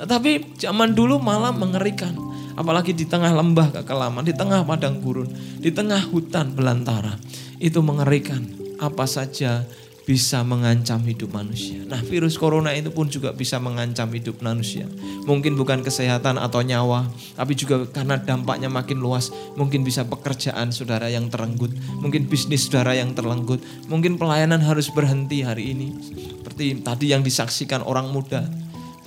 Tetapi 0.00 0.58
zaman 0.58 0.96
dulu 0.96 1.20
malam 1.20 1.60
mengerikan. 1.60 2.16
Apalagi 2.54 2.94
di 2.94 3.02
tengah 3.04 3.34
lembah 3.34 3.74
kekelaman, 3.82 4.22
di 4.22 4.30
tengah 4.30 4.62
padang 4.62 5.02
gurun, 5.02 5.26
di 5.58 5.74
tengah 5.74 5.98
hutan 6.08 6.54
belantara. 6.54 7.18
Itu 7.58 7.82
mengerikan 7.82 8.44
apa 8.82 9.06
saja 9.06 9.62
bisa 10.04 10.44
mengancam 10.44 11.00
hidup 11.00 11.32
manusia. 11.32 11.80
Nah, 11.88 11.96
virus 12.04 12.36
corona 12.36 12.76
itu 12.76 12.92
pun 12.92 13.08
juga 13.08 13.32
bisa 13.32 13.56
mengancam 13.56 14.12
hidup 14.12 14.44
manusia. 14.44 14.84
Mungkin 15.24 15.56
bukan 15.56 15.80
kesehatan 15.80 16.36
atau 16.36 16.60
nyawa, 16.60 17.08
tapi 17.32 17.56
juga 17.56 17.88
karena 17.88 18.20
dampaknya 18.20 18.68
makin 18.68 19.00
luas. 19.00 19.32
Mungkin 19.56 19.80
bisa 19.80 20.04
pekerjaan 20.04 20.76
saudara 20.76 21.08
yang 21.08 21.32
terenggut, 21.32 21.72
mungkin 22.04 22.28
bisnis 22.28 22.68
saudara 22.68 22.92
yang 22.92 23.16
terlenggut, 23.16 23.64
mungkin 23.88 24.20
pelayanan 24.20 24.60
harus 24.60 24.92
berhenti 24.92 25.40
hari 25.40 25.72
ini. 25.72 25.96
Seperti 26.44 26.84
tadi 26.84 27.06
yang 27.16 27.24
disaksikan 27.24 27.80
orang 27.80 28.12
muda. 28.12 28.44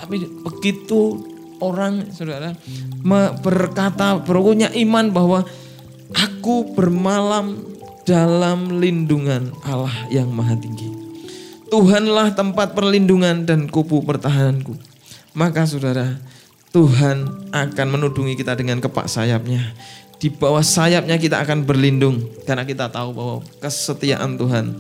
Tapi 0.02 0.26
begitu 0.42 1.22
orang 1.62 2.10
saudara 2.10 2.58
berkata, 3.46 4.18
berpunya 4.18 4.74
iman 4.74 5.14
bahwa 5.14 5.46
aku 6.10 6.74
bermalam 6.74 7.77
dalam 8.08 8.80
lindungan 8.80 9.52
Allah 9.68 10.08
yang 10.08 10.32
maha 10.32 10.56
tinggi. 10.56 10.88
Tuhanlah 11.68 12.32
tempat 12.32 12.72
perlindungan 12.72 13.44
dan 13.44 13.68
kubu 13.68 14.00
pertahananku. 14.08 14.72
Maka 15.36 15.68
saudara, 15.68 16.16
Tuhan 16.72 17.52
akan 17.52 17.88
menudungi 17.92 18.40
kita 18.40 18.56
dengan 18.56 18.80
kepak 18.80 19.12
sayapnya. 19.12 19.76
Di 20.18 20.32
bawah 20.32 20.64
sayapnya 20.64 21.20
kita 21.20 21.44
akan 21.44 21.68
berlindung. 21.68 22.24
Karena 22.48 22.64
kita 22.64 22.88
tahu 22.88 23.12
bahwa 23.12 23.36
kesetiaan 23.60 24.40
Tuhan 24.40 24.72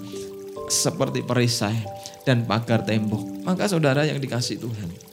seperti 0.71 1.27
perisai 1.27 1.75
dan 2.23 2.47
pagar 2.47 2.87
tembok. 2.87 3.43
Maka 3.43 3.67
saudara 3.67 4.07
yang 4.07 4.23
dikasih 4.23 4.55
Tuhan 4.63 5.06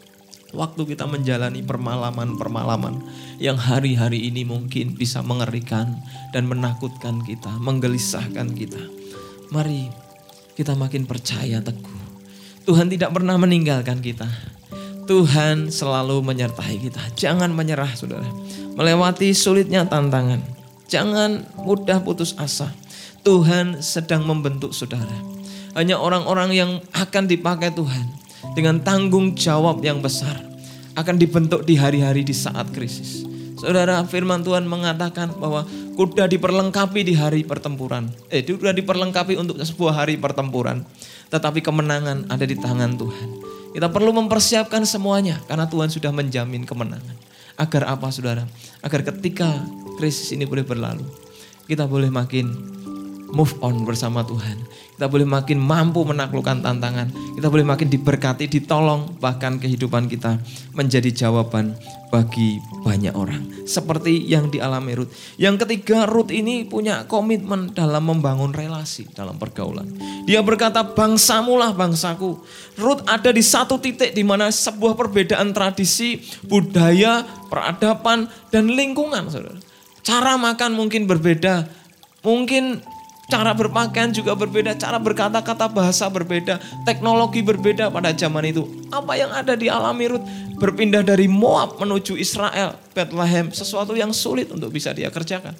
waktu 0.54 0.94
kita 0.94 1.04
menjalani 1.04 1.60
permalaman-permalaman 1.60 3.02
yang 3.42 3.58
hari-hari 3.58 4.30
ini 4.30 4.46
mungkin 4.46 4.94
bisa 4.94 5.20
mengerikan 5.20 6.00
dan 6.30 6.46
menakutkan 6.46 7.20
kita, 7.26 7.50
menggelisahkan 7.58 8.54
kita. 8.54 8.80
Mari 9.50 9.90
kita 10.54 10.78
makin 10.78 11.04
percaya 11.04 11.58
teguh. 11.60 12.02
Tuhan 12.64 12.88
tidak 12.88 13.12
pernah 13.12 13.36
meninggalkan 13.36 14.00
kita. 14.00 14.24
Tuhan 15.04 15.68
selalu 15.68 16.24
menyertai 16.24 16.80
kita. 16.80 17.02
Jangan 17.12 17.52
menyerah 17.52 17.92
saudara. 17.92 18.24
Melewati 18.72 19.36
sulitnya 19.36 19.84
tantangan. 19.84 20.40
Jangan 20.88 21.44
mudah 21.60 22.00
putus 22.00 22.32
asa. 22.40 22.72
Tuhan 23.20 23.84
sedang 23.84 24.24
membentuk 24.24 24.72
saudara. 24.72 25.12
Hanya 25.76 26.00
orang-orang 26.00 26.56
yang 26.56 26.70
akan 26.96 27.28
dipakai 27.28 27.74
Tuhan 27.74 28.23
dengan 28.52 28.85
tanggung 28.85 29.33
jawab 29.33 29.80
yang 29.80 30.04
besar 30.04 30.44
akan 30.94 31.16
dibentuk 31.16 31.64
di 31.64 31.74
hari-hari 31.80 32.22
di 32.22 32.37
saat 32.37 32.70
krisis. 32.70 33.24
Saudara, 33.59 34.04
firman 34.04 34.44
Tuhan 34.44 34.68
mengatakan 34.68 35.33
bahwa 35.40 35.64
kuda 35.96 36.28
diperlengkapi 36.28 37.00
di 37.00 37.16
hari 37.16 37.48
pertempuran. 37.48 38.12
Eh, 38.28 38.44
kuda 38.44 38.76
diperlengkapi 38.76 39.40
untuk 39.40 39.57
sebuah 39.57 40.04
hari 40.04 40.20
pertempuran. 40.20 40.85
Tetapi 41.33 41.64
kemenangan 41.64 42.28
ada 42.28 42.44
di 42.44 42.59
tangan 42.61 42.98
Tuhan. 43.00 43.28
Kita 43.74 43.90
perlu 43.90 44.14
mempersiapkan 44.14 44.87
semuanya 44.87 45.42
karena 45.50 45.66
Tuhan 45.66 45.90
sudah 45.90 46.14
menjamin 46.14 46.62
kemenangan. 46.62 47.16
Agar 47.59 47.90
apa 47.90 48.11
saudara? 48.11 48.46
Agar 48.85 49.02
ketika 49.02 49.50
krisis 49.98 50.30
ini 50.35 50.46
boleh 50.46 50.62
berlalu, 50.62 51.07
kita 51.66 51.87
boleh 51.88 52.11
makin 52.11 52.54
move 53.35 53.54
on 53.64 53.83
bersama 53.83 54.22
Tuhan. 54.22 54.62
Kita 54.94 55.11
boleh 55.11 55.26
makin 55.26 55.59
mampu 55.59 56.07
menaklukkan 56.07 56.62
tantangan. 56.62 57.11
Kita 57.35 57.50
boleh 57.50 57.66
makin 57.66 57.90
diberkati, 57.90 58.46
ditolong, 58.46 59.18
bahkan 59.18 59.59
kehidupan 59.59 60.07
kita 60.07 60.38
menjadi 60.70 61.11
jawaban 61.11 61.74
bagi 62.14 62.62
banyak 62.87 63.11
orang. 63.11 63.42
Seperti 63.66 64.22
yang 64.22 64.54
dialami 64.54 64.94
Ruth. 64.94 65.11
Yang 65.35 65.66
ketiga, 65.66 66.07
Ruth 66.07 66.30
ini 66.30 66.62
punya 66.62 67.11
komitmen 67.11 67.74
dalam 67.74 68.07
membangun 68.07 68.54
relasi 68.54 69.11
dalam 69.11 69.35
pergaulan. 69.35 69.90
Dia 70.30 70.46
berkata, 70.46 70.87
bangsamulah 70.87 71.74
bangsaku. 71.74 72.38
Ruth 72.78 73.02
ada 73.11 73.35
di 73.35 73.42
satu 73.42 73.83
titik 73.83 74.14
di 74.14 74.22
mana 74.22 74.46
sebuah 74.54 74.94
perbedaan 74.94 75.50
tradisi, 75.50 76.22
budaya, 76.46 77.26
peradaban, 77.50 78.30
dan 78.54 78.70
lingkungan. 78.70 79.26
Saudara. 79.26 79.59
Cara 80.07 80.38
makan 80.38 80.78
mungkin 80.78 81.11
berbeda, 81.11 81.66
mungkin 82.22 82.78
Cara 83.24 83.56
berpakaian 83.56 84.12
juga 84.12 84.37
berbeda, 84.37 84.76
cara 84.76 85.00
berkata-kata 85.00 85.64
bahasa 85.72 86.04
berbeda, 86.12 86.60
teknologi 86.84 87.40
berbeda 87.40 87.88
pada 87.88 88.12
zaman 88.12 88.44
itu. 88.44 88.68
Apa 88.92 89.16
yang 89.16 89.32
ada 89.32 89.56
di 89.56 89.72
alami 89.72 90.12
Ruth 90.12 90.24
berpindah 90.60 91.00
dari 91.00 91.24
Moab 91.24 91.80
menuju 91.80 92.20
Israel, 92.20 92.76
Bethlehem, 92.92 93.48
sesuatu 93.48 93.96
yang 93.96 94.12
sulit 94.12 94.52
untuk 94.52 94.68
bisa 94.68 94.92
dia 94.92 95.08
kerjakan. 95.08 95.56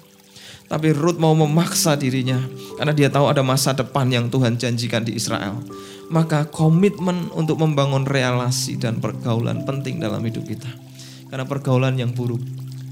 Tapi 0.65 0.93
Ruth 0.93 1.17
mau 1.17 1.33
memaksa 1.33 1.93
dirinya 1.97 2.41
karena 2.77 2.93
dia 2.93 3.09
tahu 3.09 3.29
ada 3.29 3.45
masa 3.45 3.73
depan 3.73 4.09
yang 4.09 4.29
Tuhan 4.29 4.57
janjikan 4.57 5.01
di 5.05 5.17
Israel. 5.17 5.61
Maka 6.09 6.45
komitmen 6.45 7.33
untuk 7.33 7.57
membangun 7.61 8.05
relasi 8.05 8.77
dan 8.77 9.01
pergaulan 9.01 9.65
penting 9.65 9.97
dalam 9.97 10.21
hidup 10.21 10.45
kita. 10.45 10.69
Karena 11.29 11.49
pergaulan 11.49 11.97
yang 11.97 12.13
buruk 12.13 12.41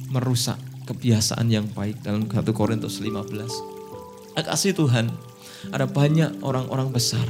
merusak 0.10 0.58
kebiasaan 0.90 1.50
yang 1.50 1.66
baik 1.74 2.02
dalam 2.02 2.26
1 2.26 2.42
Korintus 2.54 3.02
15 3.02 3.73
kasih 4.42 4.74
Tuhan, 4.74 5.14
ada 5.70 5.86
banyak 5.86 6.42
orang-orang 6.42 6.90
besar 6.90 7.24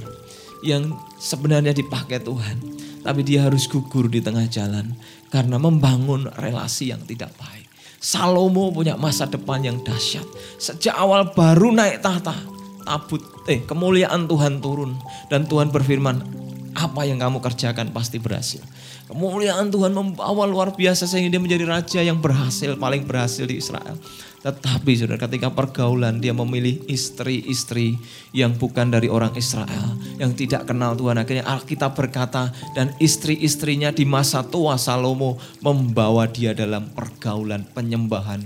yang 0.63 0.95
sebenarnya 1.19 1.75
dipakai 1.75 2.23
Tuhan, 2.23 2.63
tapi 3.03 3.21
dia 3.27 3.43
harus 3.43 3.67
gugur 3.67 4.07
di 4.07 4.23
tengah 4.23 4.47
jalan 4.47 4.95
karena 5.27 5.59
membangun 5.59 6.31
relasi 6.39 6.95
yang 6.95 7.03
tidak 7.03 7.35
baik. 7.35 7.67
Salomo 7.99 8.71
punya 8.71 8.95
masa 8.99 9.27
depan 9.27 9.63
yang 9.63 9.79
dahsyat. 9.83 10.27
Sejak 10.59 10.95
awal 10.95 11.31
baru 11.31 11.71
naik 11.71 12.03
tahta, 12.03 12.35
tabut 12.83 13.23
eh 13.47 13.63
kemuliaan 13.63 14.27
Tuhan 14.27 14.59
turun 14.59 14.95
dan 15.27 15.47
Tuhan 15.47 15.71
berfirman, 15.71 16.42
apa 16.73 17.05
yang 17.05 17.21
kamu 17.21 17.39
kerjakan 17.39 17.93
pasti 17.93 18.17
berhasil. 18.17 18.61
Kemuliaan 19.09 19.69
Tuhan 19.69 19.93
membawa 19.93 20.49
luar 20.49 20.73
biasa 20.73 21.05
sehingga 21.05 21.37
dia 21.37 21.41
menjadi 21.41 21.65
raja 21.69 21.99
yang 22.01 22.17
berhasil, 22.17 22.73
paling 22.79 23.05
berhasil 23.05 23.45
di 23.45 23.61
Israel. 23.61 23.99
Tetapi 24.43 24.91
saudara 24.99 25.23
ketika 25.23 25.55
pergaulan 25.55 26.19
dia 26.19 26.35
memilih 26.35 26.83
istri-istri 26.91 27.95
yang 28.35 28.59
bukan 28.59 28.91
dari 28.91 29.07
orang 29.07 29.31
Israel. 29.39 29.95
Yang 30.19 30.43
tidak 30.43 30.67
kenal 30.67 30.99
Tuhan. 30.99 31.15
Akhirnya 31.15 31.47
Alkitab 31.47 31.95
berkata 31.95 32.51
dan 32.75 32.91
istri-istrinya 32.99 33.95
di 33.95 34.03
masa 34.03 34.43
tua 34.43 34.75
Salomo 34.75 35.39
membawa 35.63 36.27
dia 36.27 36.51
dalam 36.51 36.91
pergaulan 36.91 37.63
penyembahan 37.71 38.43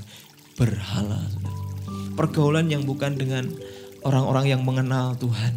berhala. 0.54 1.22
Pergaulan 2.14 2.70
yang 2.70 2.86
bukan 2.86 3.18
dengan 3.18 3.50
orang-orang 4.06 4.54
yang 4.54 4.62
mengenal 4.62 5.18
Tuhan. 5.18 5.54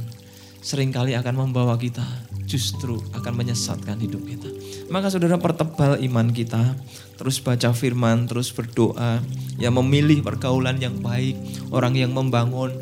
Seringkali 0.61 1.16
akan 1.16 1.48
membawa 1.48 1.76
kita 1.76 2.04
justru 2.50 2.98
akan 3.14 3.38
menyesatkan 3.38 4.02
hidup 4.02 4.26
kita. 4.26 4.50
Maka 4.90 5.06
saudara 5.06 5.38
pertebal 5.38 6.02
iman 6.02 6.34
kita, 6.34 6.74
terus 7.14 7.38
baca 7.38 7.70
firman, 7.70 8.26
terus 8.26 8.50
berdoa, 8.50 9.22
ya 9.54 9.70
memilih 9.70 10.18
pergaulan 10.26 10.82
yang 10.82 10.98
baik, 10.98 11.38
orang 11.70 11.94
yang 11.94 12.10
membangun, 12.10 12.74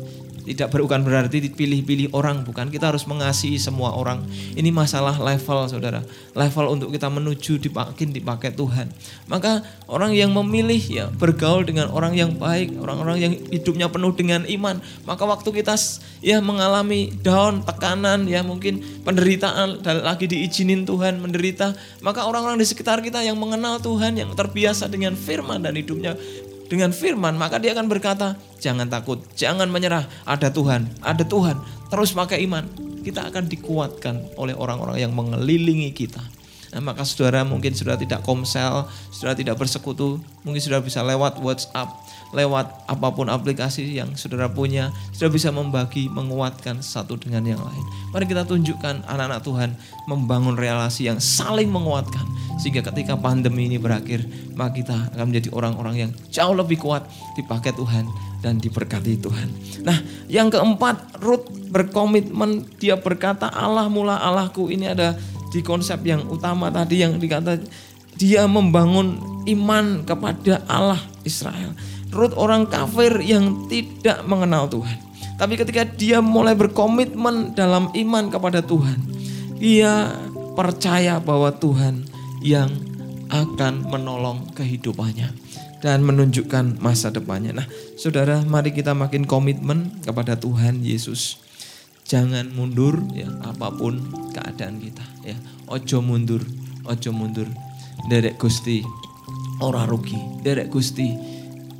tidak 0.49 0.73
bukan 0.73 1.05
berarti 1.05 1.45
dipilih-pilih 1.45 2.09
orang, 2.17 2.41
bukan. 2.41 2.73
Kita 2.73 2.89
harus 2.89 3.05
mengasihi 3.05 3.61
semua 3.61 3.93
orang. 3.93 4.25
Ini 4.57 4.73
masalah 4.73 5.13
level, 5.21 5.69
saudara. 5.69 6.01
Level 6.33 6.65
untuk 6.73 6.89
kita 6.89 7.05
menuju 7.05 7.61
dipakai 7.61 8.09
dipakai 8.09 8.49
Tuhan. 8.57 8.89
Maka 9.29 9.61
orang 9.85 10.17
yang 10.17 10.33
memilih 10.33 10.81
ya 10.81 11.05
bergaul 11.13 11.61
dengan 11.61 11.93
orang 11.93 12.17
yang 12.17 12.33
baik, 12.33 12.73
orang-orang 12.81 13.17
yang 13.21 13.33
hidupnya 13.53 13.93
penuh 13.93 14.09
dengan 14.17 14.41
iman. 14.49 14.81
Maka 15.05 15.29
waktu 15.29 15.49
kita 15.61 15.77
ya 16.25 16.41
mengalami 16.41 17.13
down, 17.21 17.61
tekanan, 17.61 18.25
ya 18.25 18.41
mungkin 18.41 18.81
penderitaan, 19.05 19.85
dan 19.85 20.01
lagi 20.01 20.25
diizinin 20.25 20.81
Tuhan 20.89 21.21
menderita. 21.21 21.77
Maka 22.01 22.25
orang-orang 22.25 22.57
di 22.57 22.65
sekitar 22.65 23.05
kita 23.05 23.21
yang 23.21 23.37
mengenal 23.37 23.77
Tuhan, 23.77 24.17
yang 24.17 24.33
terbiasa 24.33 24.89
dengan 24.89 25.13
firman 25.13 25.61
dan 25.61 25.77
hidupnya 25.77 26.17
dengan 26.69 26.93
firman, 26.93 27.33
maka 27.33 27.57
dia 27.57 27.73
akan 27.73 27.89
berkata, 27.89 28.37
jangan 28.61 28.85
takut, 28.85 29.17
jangan 29.33 29.67
menyerah, 29.73 30.05
ada 30.23 30.53
Tuhan, 30.53 30.85
ada 31.01 31.25
Tuhan. 31.25 31.57
Terus 31.89 32.13
pakai 32.13 32.45
iman, 32.45 32.63
kita 33.01 33.25
akan 33.25 33.49
dikuatkan 33.49 34.37
oleh 34.37 34.53
orang-orang 34.53 35.01
yang 35.01 35.11
mengelilingi 35.17 35.89
kita. 35.91 36.21
Nah, 36.69 36.81
maka 36.85 37.01
saudara 37.01 37.41
mungkin 37.41 37.73
sudah 37.73 37.97
tidak 37.97 38.21
komsel, 38.21 38.85
sudah 39.09 39.33
tidak 39.33 39.57
bersekutu, 39.57 40.21
mungkin 40.45 40.61
sudah 40.61 40.77
bisa 40.77 41.01
lewat 41.01 41.41
WhatsApp, 41.41 41.89
lewat 42.29 42.85
apa 42.85 43.07
pun 43.09 43.25
aplikasi 43.29 43.89
yang 43.89 44.13
saudara 44.13 44.49
punya, 44.49 44.93
sudah 45.13 45.33
bisa 45.33 45.49
membagi, 45.49 46.05
menguatkan 46.09 46.81
satu 46.81 47.17
dengan 47.17 47.45
yang 47.45 47.61
lain. 47.61 47.83
Mari 48.13 48.25
kita 48.29 48.45
tunjukkan 48.45 49.05
anak-anak 49.09 49.41
Tuhan 49.41 49.69
membangun 50.05 50.53
relasi 50.53 51.09
yang 51.09 51.17
saling 51.17 51.69
menguatkan. 51.73 52.25
Sehingga 52.59 52.83
ketika 52.91 53.15
pandemi 53.15 53.71
ini 53.71 53.79
berakhir, 53.79 54.27
maka 54.53 54.83
kita 54.83 54.95
akan 55.15 55.25
menjadi 55.31 55.49
orang-orang 55.55 55.95
yang 55.95 56.11
jauh 56.27 56.53
lebih 56.53 56.77
kuat 56.77 57.07
dipakai 57.39 57.71
Tuhan 57.71 58.03
dan 58.43 58.59
diberkati 58.59 59.15
Tuhan. 59.19 59.47
Nah 59.87 59.97
yang 60.27 60.51
keempat, 60.51 61.23
Ruth 61.23 61.47
berkomitmen, 61.71 62.67
dia 62.77 62.99
berkata 62.99 63.47
Allah 63.47 63.87
mula 63.87 64.19
Allahku. 64.19 64.67
Ini 64.67 64.91
ada 64.91 65.15
di 65.49 65.63
konsep 65.65 66.03
yang 66.05 66.27
utama 66.29 66.69
tadi 66.69 67.01
yang 67.01 67.17
dikata 67.17 67.57
dia 68.19 68.43
membangun 68.45 69.15
iman 69.47 70.03
kepada 70.03 70.59
Allah 70.67 70.99
Israel. 71.23 71.71
Ruth 72.09 72.33
orang 72.35 72.65
kafir 72.65 73.21
yang 73.21 73.69
tidak 73.69 74.25
mengenal 74.25 74.65
Tuhan. 74.65 74.97
Tapi 75.39 75.55
ketika 75.55 75.87
dia 75.87 76.19
mulai 76.19 76.51
berkomitmen 76.57 77.55
dalam 77.55 77.93
iman 77.95 78.27
kepada 78.27 78.59
Tuhan, 78.59 78.99
dia 79.55 80.11
percaya 80.57 81.21
bahwa 81.23 81.53
Tuhan 81.55 82.03
yang 82.43 82.67
akan 83.29 83.87
menolong 83.87 84.51
kehidupannya 84.57 85.31
dan 85.79 86.03
menunjukkan 86.03 86.83
masa 86.83 87.07
depannya. 87.13 87.55
Nah, 87.63 87.67
saudara, 87.95 88.43
mari 88.43 88.75
kita 88.75 88.91
makin 88.91 89.23
komitmen 89.23 90.03
kepada 90.03 90.35
Tuhan 90.35 90.83
Yesus. 90.83 91.39
Jangan 92.09 92.51
mundur 92.51 92.99
ya 93.13 93.29
apa 93.45 93.69
pun 93.69 94.01
keadaan 94.33 94.81
kita 94.81 95.05
ya. 95.23 95.37
Ojo 95.69 96.01
mundur, 96.01 96.41
ojo 96.83 97.09
mundur. 97.13 97.45
Derek 98.09 98.41
Gusti 98.41 98.81
ora 99.61 99.85
rugi. 99.85 100.17
Derek 100.41 100.73
Gusti 100.73 101.13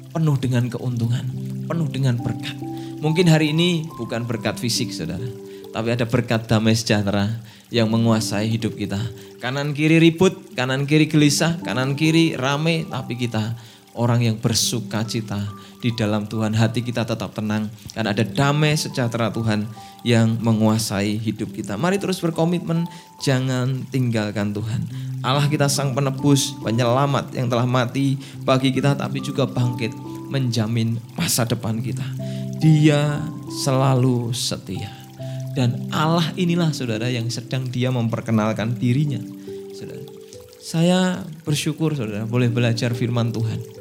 penuh 0.10 0.38
dengan 0.42 0.68
keuntungan, 0.70 1.26
penuh 1.70 1.88
dengan 1.90 2.18
berkat. 2.18 2.58
Mungkin 3.00 3.32
hari 3.32 3.56
ini 3.56 3.88
bukan 3.96 4.28
berkat 4.28 4.60
fisik 4.60 4.92
saudara, 4.92 5.24
tapi 5.72 5.96
ada 5.96 6.04
berkat 6.04 6.50
damai 6.50 6.76
sejahtera 6.76 7.40
yang 7.70 7.88
menguasai 7.88 8.50
hidup 8.50 8.76
kita. 8.76 9.00
Kanan 9.40 9.72
kiri 9.72 10.04
ribut, 10.04 10.36
kanan 10.58 10.84
kiri 10.84 11.08
gelisah, 11.08 11.62
kanan 11.64 11.96
kiri 11.96 12.36
rame, 12.36 12.84
tapi 12.90 13.16
kita 13.16 13.56
orang 14.00 14.24
yang 14.24 14.40
bersuka 14.40 15.04
cita 15.04 15.44
di 15.84 15.92
dalam 15.92 16.24
Tuhan. 16.26 16.56
Hati 16.56 16.80
kita 16.80 17.04
tetap 17.04 17.36
tenang 17.36 17.68
karena 17.92 18.16
ada 18.16 18.24
damai 18.24 18.80
sejahtera 18.80 19.28
Tuhan 19.36 19.68
yang 20.08 20.40
menguasai 20.40 21.20
hidup 21.20 21.52
kita. 21.52 21.76
Mari 21.76 22.00
terus 22.00 22.24
berkomitmen, 22.24 22.88
jangan 23.20 23.84
tinggalkan 23.92 24.56
Tuhan. 24.56 24.88
Allah 25.20 25.52
kita 25.52 25.68
sang 25.68 25.92
penebus, 25.92 26.56
penyelamat 26.64 27.36
yang 27.36 27.52
telah 27.52 27.68
mati 27.68 28.16
bagi 28.48 28.72
kita 28.72 28.96
tapi 28.96 29.20
juga 29.20 29.44
bangkit 29.44 29.92
menjamin 30.32 30.96
masa 31.20 31.44
depan 31.44 31.84
kita. 31.84 32.06
Dia 32.64 33.20
selalu 33.64 34.32
setia. 34.32 34.96
Dan 35.58 35.92
Allah 35.92 36.24
inilah 36.40 36.72
saudara 36.72 37.12
yang 37.12 37.28
sedang 37.28 37.68
dia 37.68 37.92
memperkenalkan 37.92 38.80
dirinya. 38.80 39.20
Saudara. 39.76 40.06
Saya 40.64 41.00
bersyukur 41.44 41.98
saudara 41.98 42.24
boleh 42.24 42.48
belajar 42.48 42.96
firman 42.96 43.34
Tuhan. 43.34 43.79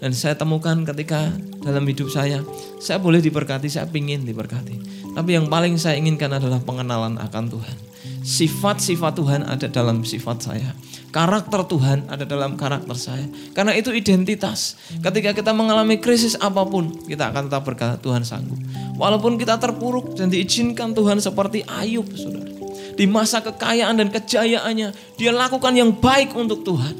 Dan 0.00 0.16
saya 0.16 0.32
temukan 0.32 0.80
ketika 0.88 1.28
dalam 1.60 1.84
hidup 1.84 2.08
saya, 2.08 2.40
saya 2.80 2.96
boleh 2.96 3.20
diberkati, 3.20 3.68
saya 3.68 3.84
ingin 3.92 4.24
diberkati. 4.24 4.80
Tapi 5.12 5.36
yang 5.36 5.52
paling 5.52 5.76
saya 5.76 6.00
inginkan 6.00 6.32
adalah 6.32 6.56
pengenalan 6.64 7.20
akan 7.20 7.44
Tuhan. 7.52 7.76
Sifat-sifat 8.24 9.12
Tuhan 9.16 9.40
ada 9.44 9.68
dalam 9.68 10.00
sifat 10.04 10.40
saya. 10.40 10.72
Karakter 11.12 11.66
Tuhan 11.68 12.08
ada 12.08 12.24
dalam 12.24 12.56
karakter 12.56 12.96
saya. 12.96 13.26
Karena 13.52 13.76
itu 13.76 13.92
identitas. 13.92 14.80
Ketika 15.04 15.36
kita 15.36 15.52
mengalami 15.52 16.00
krisis 16.00 16.32
apa 16.40 16.64
pun, 16.64 16.96
kita 17.04 17.28
akan 17.28 17.52
tetap 17.52 17.64
berkata 17.68 17.94
Tuhan 18.00 18.24
sanggup. 18.24 18.56
Walaupun 18.96 19.36
kita 19.36 19.60
terpuruk 19.60 20.16
dan 20.16 20.32
diizinkan 20.32 20.96
Tuhan 20.96 21.20
seperti 21.20 21.60
Ayub, 21.68 22.08
saudara. 22.16 22.48
Di 22.96 23.04
masa 23.08 23.40
kekayaan 23.40 24.00
dan 24.00 24.08
kejayaannya, 24.12 24.88
dia 25.16 25.32
lakukan 25.32 25.72
yang 25.76 25.92
baik 25.92 26.36
untuk 26.36 26.64
Tuhan. 26.64 26.96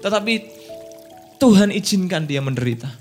Tetapi 0.00 0.59
Tuhan 1.40 1.72
izinkan 1.72 2.28
dia 2.28 2.44
menderita. 2.44 2.92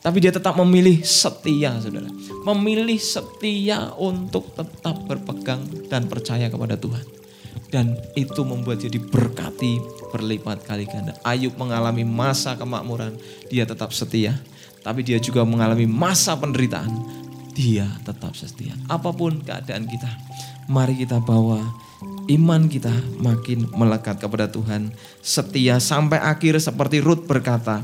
Tapi 0.00 0.22
dia 0.22 0.32
tetap 0.32 0.56
memilih 0.56 1.02
setia, 1.02 1.76
saudara. 1.82 2.08
Memilih 2.46 2.96
setia 2.96 3.92
untuk 3.98 4.54
tetap 4.54 4.96
berpegang 5.04 5.60
dan 5.90 6.06
percaya 6.06 6.46
kepada 6.48 6.78
Tuhan. 6.78 7.02
Dan 7.68 7.98
itu 8.14 8.46
membuat 8.46 8.80
dia 8.80 8.88
diberkati 8.88 9.82
berlipat 10.14 10.64
kali 10.64 10.86
ganda. 10.86 11.18
Ayub 11.26 11.58
mengalami 11.58 12.06
masa 12.06 12.54
kemakmuran, 12.54 13.18
dia 13.50 13.66
tetap 13.66 13.90
setia. 13.90 14.38
Tapi 14.80 15.04
dia 15.04 15.20
juga 15.20 15.44
mengalami 15.44 15.84
masa 15.84 16.38
penderitaan, 16.38 16.88
dia 17.52 17.90
tetap 18.06 18.32
setia. 18.38 18.72
Apa 18.88 19.12
pun 19.12 19.42
keadaan 19.44 19.84
kita, 19.84 20.08
mari 20.70 20.96
kita 20.96 21.20
bawa 21.20 21.60
iman 22.30 22.70
kita 22.70 22.92
makin 23.18 23.66
melekat 23.74 24.22
kepada 24.22 24.46
Tuhan. 24.46 24.94
Setia 25.18 25.82
sampai 25.82 26.22
akhir 26.22 26.62
seperti 26.62 27.02
Ruth 27.02 27.26
berkata, 27.26 27.82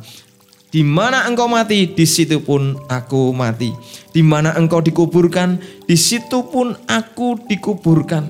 di 0.70 0.82
mana 0.84 1.24
engkau 1.24 1.48
mati, 1.48 1.88
di 1.88 2.06
situ 2.06 2.42
pun 2.42 2.76
aku 2.86 3.32
mati. 3.32 3.72
Di 4.12 4.20
mana 4.20 4.52
engkau 4.54 4.82
dikuburkan, 4.82 5.56
di 5.86 5.96
situ 5.96 6.46
pun 6.52 6.76
aku 6.90 7.40
dikuburkan. 7.48 8.24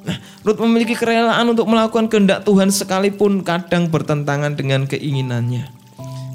Nah, 0.00 0.16
Ruth 0.46 0.60
memiliki 0.64 0.96
kerelaan 0.96 1.52
untuk 1.52 1.68
melakukan 1.68 2.08
kehendak 2.08 2.48
Tuhan 2.48 2.72
sekalipun 2.72 3.44
kadang 3.44 3.92
bertentangan 3.92 4.56
dengan 4.56 4.88
keinginannya. 4.88 5.68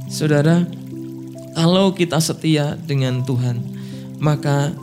Saudara, 0.06 0.69
kalau 1.58 1.95
kita 1.98 2.21
setia 2.21 2.78
dengan 2.78 3.26
Tuhan, 3.26 3.58
maka 4.21 4.76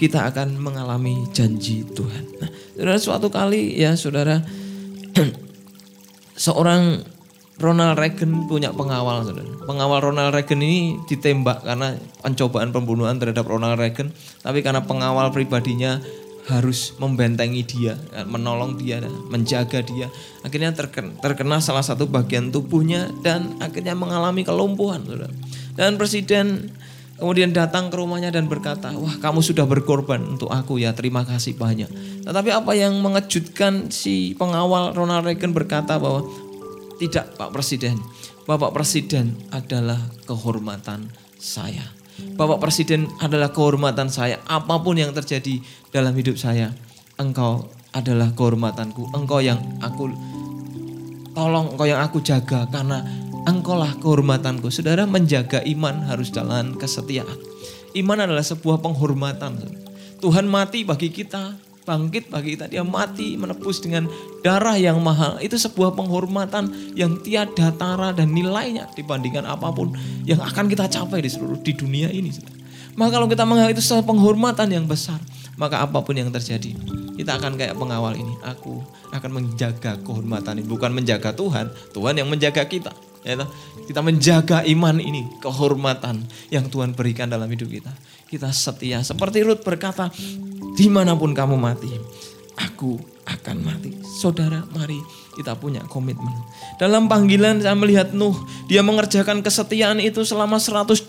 kita 0.00 0.32
akan 0.32 0.56
mengalami 0.56 1.28
janji 1.36 1.84
Tuhan. 1.84 2.24
Nah, 2.40 2.48
saudara 2.72 2.96
suatu 2.96 3.28
kali 3.28 3.76
ya 3.76 3.92
saudara 3.92 4.40
seorang 6.48 7.04
Ronald 7.60 8.00
Reagan 8.00 8.48
punya 8.48 8.72
pengawal 8.72 9.28
saudara. 9.28 9.52
Pengawal 9.68 10.00
Ronald 10.00 10.32
Reagan 10.32 10.64
ini 10.64 10.96
ditembak 11.04 11.68
karena 11.68 12.00
pencobaan 12.24 12.72
pembunuhan 12.72 13.20
terhadap 13.20 13.44
Ronald 13.44 13.76
Reagan. 13.76 14.08
Tapi 14.40 14.64
karena 14.64 14.80
pengawal 14.88 15.28
pribadinya 15.28 16.00
harus 16.48 16.96
membentengi 16.96 17.60
dia, 17.68 18.00
menolong 18.24 18.80
dia, 18.80 19.04
menjaga 19.28 19.84
dia. 19.84 20.08
Akhirnya 20.40 20.72
terkena, 20.72 21.12
terkena 21.20 21.60
salah 21.60 21.84
satu 21.84 22.08
bagian 22.08 22.48
tubuhnya 22.48 23.12
dan 23.20 23.60
akhirnya 23.60 23.92
mengalami 23.92 24.40
kelumpuhan. 24.40 25.04
Saudara. 25.04 25.28
Dan 25.76 26.00
presiden 26.00 26.72
Kemudian 27.20 27.52
datang 27.52 27.92
ke 27.92 28.00
rumahnya 28.00 28.32
dan 28.32 28.48
berkata, 28.48 28.96
wah 28.96 29.20
kamu 29.20 29.44
sudah 29.44 29.68
berkorban 29.68 30.24
untuk 30.24 30.48
aku 30.48 30.80
ya, 30.80 30.96
terima 30.96 31.22
kasih 31.28 31.52
banyak. 31.52 31.92
Tetapi 32.24 32.48
apa 32.48 32.72
yang 32.72 32.96
mengejutkan 33.04 33.92
si 33.92 34.32
pengawal 34.40 34.96
Ronald 34.96 35.28
Reagan 35.28 35.52
berkata 35.52 36.00
bahwa 36.00 36.24
tidak 36.96 37.36
Pak 37.36 37.52
Presiden, 37.52 38.00
Bapak 38.48 38.72
Presiden 38.72 39.36
adalah 39.52 40.00
kehormatan 40.24 41.12
saya. 41.36 41.84
Bapak 42.36 42.60
Presiden 42.60 43.08
adalah 43.20 43.52
kehormatan 43.52 44.08
saya. 44.08 44.40
Apa 44.48 44.80
pun 44.80 44.96
yang 44.96 45.12
terjadi 45.12 45.60
dalam 45.92 46.16
hidup 46.16 46.40
saya, 46.40 46.72
engkau 47.20 47.68
adalah 47.92 48.32
kehormatanku. 48.32 49.12
Engkau 49.12 49.44
yang 49.44 49.60
aku 49.84 50.08
tolong, 51.36 51.76
engkau 51.76 51.86
yang 51.88 52.00
aku 52.00 52.20
jaga 52.24 52.68
karena 52.68 53.00
engkaulah 53.48 53.96
kehormatanku. 54.00 54.68
Saudara 54.68 55.08
menjaga 55.08 55.64
iman 55.64 56.04
harus 56.08 56.28
dalam 56.28 56.76
kesetiaan. 56.76 57.38
Iman 57.96 58.22
adalah 58.22 58.44
sebuah 58.44 58.82
penghormatan. 58.84 59.58
Tuhan 60.20 60.46
mati 60.46 60.84
bagi 60.84 61.08
kita, 61.08 61.56
bangkit 61.88 62.28
bagi 62.28 62.54
kita. 62.54 62.68
Dia 62.68 62.84
mati 62.84 63.34
menebus 63.34 63.80
dengan 63.80 64.06
darah 64.44 64.76
yang 64.76 65.00
mahal. 65.00 65.40
Itu 65.40 65.56
sebuah 65.56 65.96
penghormatan 65.96 66.94
yang 66.94 67.18
tiada 67.24 67.72
tara 67.74 68.12
dan 68.12 68.30
nilainya 68.30 68.92
dibandingkan 68.94 69.48
apa 69.48 69.72
pun 69.72 69.96
yang 70.28 70.38
akan 70.38 70.68
kita 70.68 70.86
capai 70.86 71.24
di 71.24 71.30
seluruh 71.32 71.58
di 71.58 71.72
dunia 71.74 72.12
ini. 72.12 72.30
Maka 72.94 73.16
kalau 73.16 73.26
kita 73.30 73.48
menganggap 73.48 73.80
itu 73.80 73.82
sebuah 73.82 74.06
penghormatan 74.06 74.68
yang 74.70 74.84
besar, 74.84 75.18
maka 75.56 75.80
apa 75.80 76.04
pun 76.04 76.14
yang 76.14 76.28
terjadi, 76.28 76.74
kita 77.16 77.38
akan 77.38 77.56
kayak 77.56 77.78
pengawal 77.78 78.12
ini. 78.12 78.34
Aku 78.44 78.82
akan 79.10 79.30
menjaga 79.40 79.96
kehormatan 80.04 80.60
ini, 80.60 80.66
bukan 80.68 80.90
menjaga 80.92 81.32
Tuhan, 81.32 81.70
Tuhan 81.96 82.14
yang 82.18 82.28
menjaga 82.28 82.66
kita. 82.66 82.92
Ya, 83.20 83.36
kita 83.84 84.00
menjaga 84.00 84.64
iman 84.64 84.96
ini, 84.96 85.28
kehormatan 85.44 86.24
yang 86.48 86.72
Tuhan 86.72 86.96
berikan 86.96 87.28
dalam 87.28 87.52
hidup 87.52 87.68
kita. 87.68 87.92
Kita 88.30 88.48
setia. 88.48 89.04
Seperti 89.04 89.44
Ruth 89.44 89.60
berkata, 89.60 90.08
di 90.72 90.88
mana 90.88 91.12
pun 91.12 91.36
kamu 91.36 91.60
mati, 91.60 91.92
aku 92.56 92.96
akan 93.28 93.56
mati. 93.60 93.92
Saudara, 94.00 94.64
mari 94.72 94.96
kita 95.36 95.52
punya 95.56 95.84
komitmen. 95.88 96.32
Dalam 96.80 97.08
panggilan 97.08 97.60
saya 97.60 97.76
melihat 97.76 98.12
Nuh, 98.16 98.36
dia 98.66 98.80
mengerjakan 98.80 99.44
kesetiaan 99.44 100.00
itu 100.00 100.24
selama 100.24 100.56
120 100.56 101.04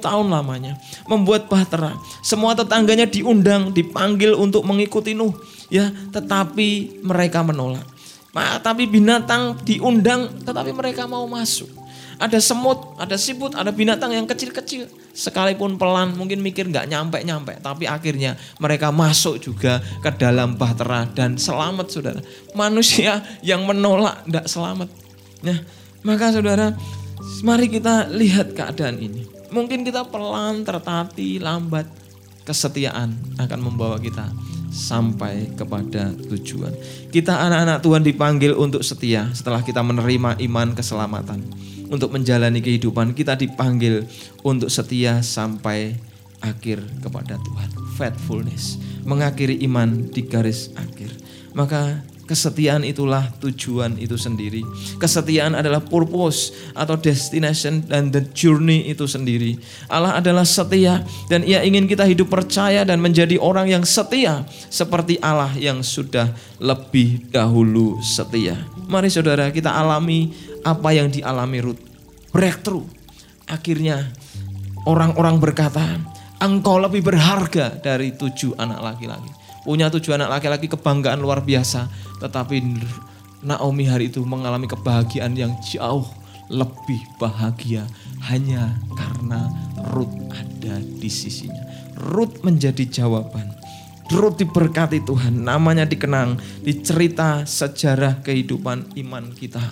tahun 0.00 0.26
lamanya. 0.28 0.76
Membuat 1.08 1.48
bahtera. 1.48 1.96
Semua 2.20 2.52
tetangganya 2.52 3.08
diundang, 3.08 3.72
dipanggil 3.72 4.36
untuk 4.36 4.64
mengikuti 4.64 5.16
Nuh. 5.16 5.32
Ya, 5.72 5.90
tetapi 6.12 7.00
mereka 7.00 7.40
menolak. 7.40 7.93
Nah, 8.34 8.58
tapi 8.58 8.90
binatang 8.90 9.62
diundang 9.62 10.42
tetapi 10.42 10.74
mereka 10.74 11.06
mau 11.06 11.22
masuk. 11.30 11.70
Ada 12.14 12.38
semut, 12.38 12.94
ada 12.98 13.18
siput, 13.18 13.54
ada 13.54 13.74
binatang 13.74 14.14
yang 14.14 14.26
kecil-kecil. 14.26 14.86
Sekalipun 15.14 15.78
pelan 15.78 16.14
mungkin 16.14 16.42
mikir 16.42 16.66
nggak 16.66 16.86
nyampe-nyampe. 16.90 17.58
Tapi 17.62 17.86
akhirnya 17.90 18.38
mereka 18.58 18.94
masuk 18.94 19.42
juga 19.42 19.82
ke 20.02 20.10
dalam 20.14 20.54
bahtera 20.54 21.06
dan 21.10 21.38
selamat 21.38 21.86
saudara. 21.90 22.20
Manusia 22.54 23.22
yang 23.42 23.66
menolak 23.66 24.22
tidak 24.26 24.46
selamat. 24.46 24.88
Nah, 25.42 25.58
maka 26.06 26.34
saudara 26.34 26.74
mari 27.42 27.66
kita 27.70 28.10
lihat 28.10 28.54
keadaan 28.54 28.98
ini. 28.98 29.26
Mungkin 29.50 29.86
kita 29.86 30.06
pelan, 30.10 30.66
tertati, 30.66 31.38
lambat. 31.38 31.86
Kesetiaan 32.44 33.40
akan 33.40 33.58
membawa 33.58 33.96
kita 33.96 34.28
sampai 34.74 35.54
kepada 35.54 36.10
tujuan. 36.34 36.74
Kita 37.14 37.46
anak-anak 37.46 37.78
Tuhan 37.78 38.02
dipanggil 38.02 38.52
untuk 38.58 38.82
setia 38.82 39.30
setelah 39.30 39.62
kita 39.62 39.86
menerima 39.86 40.42
iman 40.50 40.74
keselamatan. 40.74 41.46
Untuk 41.86 42.10
menjalani 42.10 42.58
kehidupan 42.58 43.14
kita 43.14 43.38
dipanggil 43.38 44.02
untuk 44.42 44.66
setia 44.66 45.22
sampai 45.22 45.94
akhir 46.42 46.82
kepada 46.98 47.38
Tuhan. 47.38 47.70
Faithfulness, 47.94 48.82
mengakhiri 49.06 49.62
iman 49.70 50.10
di 50.10 50.26
garis 50.26 50.74
akhir. 50.74 51.14
Maka 51.54 52.02
Kesetiaan 52.24 52.88
itulah 52.88 53.28
tujuan 53.36 54.00
itu 54.00 54.16
sendiri. 54.16 54.64
Kesetiaan 54.96 55.52
adalah 55.52 55.84
purpose 55.84 56.56
atau 56.72 56.96
destination 56.96 57.84
dan 57.84 58.08
the 58.08 58.24
journey 58.32 58.88
itu 58.88 59.04
sendiri. 59.04 59.60
Allah 59.92 60.16
adalah 60.16 60.48
setia 60.48 61.04
dan 61.28 61.44
ia 61.44 61.60
ingin 61.60 61.84
kita 61.84 62.08
hidup 62.08 62.32
percaya 62.32 62.80
dan 62.88 63.04
menjadi 63.04 63.36
orang 63.36 63.68
yang 63.68 63.84
setia 63.84 64.48
seperti 64.72 65.20
Allah 65.20 65.52
yang 65.60 65.84
sudah 65.84 66.32
lebih 66.64 67.28
dahulu 67.28 68.00
setia. 68.00 68.56
Mari 68.88 69.12
saudara 69.12 69.52
kita 69.52 69.68
alami 69.68 70.32
apa 70.64 70.96
yang 70.96 71.12
dialami 71.12 71.60
Ruth. 71.60 71.82
Breakthrough. 72.32 72.88
Akhirnya 73.44 74.08
orang-orang 74.88 75.36
berkata, 75.36 76.00
engkau 76.40 76.80
lebih 76.80 77.04
berharga 77.04 77.76
dari 77.76 78.16
tujuh 78.16 78.56
anak 78.56 78.80
laki-laki 78.80 79.43
punya 79.64 79.88
tujuh 79.90 80.14
anak 80.14 80.28
laki-laki 80.38 80.68
kebanggaan 80.70 81.18
luar 81.18 81.42
biasa. 81.42 81.88
Tetapi 82.20 82.56
Naomi 83.44 83.84
hari 83.84 84.08
itu 84.08 84.24
mengalami 84.24 84.64
kebahagiaan 84.64 85.36
yang 85.36 85.52
jauh 85.60 86.08
lebih 86.48 87.00
bahagia 87.20 87.84
hanya 88.28 88.76
karena 88.96 89.48
Ruth 89.92 90.12
ada 90.32 90.80
di 90.80 91.08
sisinya. 91.12 91.60
Ruth 91.96 92.40
menjadi 92.40 92.84
jawaban. 92.88 93.52
Ruth 94.12 94.36
diberkati 94.36 95.00
Tuhan, 95.04 95.44
namanya 95.44 95.88
dikenang 95.88 96.36
di 96.60 96.84
cerita 96.84 97.48
sejarah 97.48 98.20
kehidupan 98.20 98.96
iman 99.00 99.32
kita. 99.32 99.64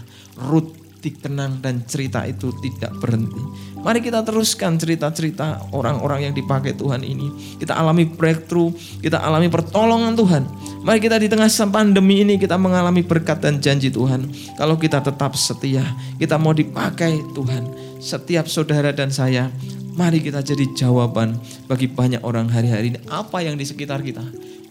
Ruth 0.49 0.73
dikenang 1.03 1.59
dan 1.59 1.83
cerita 1.83 2.23
itu 2.23 2.55
tidak 2.63 2.95
berhenti. 3.03 3.43
Mari 3.83 3.99
kita 3.99 4.23
teruskan 4.23 4.79
cerita-cerita 4.79 5.75
orang-orang 5.75 6.31
yang 6.31 6.35
dipakai 6.39 6.79
Tuhan 6.79 7.03
ini. 7.03 7.59
Kita 7.59 7.75
alami 7.75 8.07
breakthrough, 8.07 8.71
kita 9.03 9.19
alami 9.19 9.51
pertolongan 9.51 10.15
Tuhan. 10.15 10.43
Mari 10.87 11.03
kita 11.03 11.19
di 11.19 11.27
tengah 11.27 11.51
pandemi 11.67 12.23
ini 12.23 12.39
kita 12.39 12.55
mengalami 12.55 13.03
berkat 13.03 13.43
dan 13.43 13.59
janji 13.59 13.91
Tuhan. 13.91 14.31
Kalau 14.55 14.79
kita 14.79 15.03
tetap 15.03 15.35
setia, 15.35 15.83
kita 16.23 16.39
mau 16.39 16.55
dipakai 16.55 17.19
Tuhan. 17.35 17.67
Setiap 17.99 18.47
saudara 18.47 18.95
dan 18.95 19.11
saya, 19.11 19.51
mari 19.99 20.23
kita 20.23 20.47
jadi 20.47 20.71
jawaban 20.79 21.35
bagi 21.67 21.91
banyak 21.91 22.23
orang 22.23 22.47
hari-hari 22.47 22.95
ini. 22.95 22.99
Apa 23.11 23.43
yang 23.43 23.59
di 23.59 23.67
sekitar 23.67 23.99
kita 24.07 24.23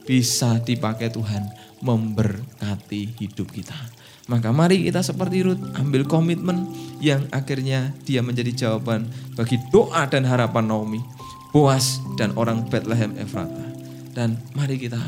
bisa 0.07 0.57
dipakai 0.63 1.11
Tuhan 1.11 1.45
memberkati 1.83 3.19
hidup 3.19 3.51
kita. 3.51 4.00
Maka 4.31 4.55
mari 4.55 4.87
kita 4.87 5.03
seperti 5.03 5.43
Ruth 5.43 5.59
ambil 5.75 6.07
komitmen 6.07 6.71
yang 7.03 7.27
akhirnya 7.35 7.91
dia 8.07 8.23
menjadi 8.23 8.55
jawaban 8.55 9.11
bagi 9.35 9.59
doa 9.75 10.07
dan 10.07 10.23
harapan 10.23 10.71
Naomi, 10.71 11.03
Boas 11.51 11.99
dan 12.15 12.31
orang 12.39 12.63
Bethlehem 12.71 13.11
Efrata. 13.19 13.67
Dan 14.15 14.39
mari 14.55 14.79
kita 14.79 15.03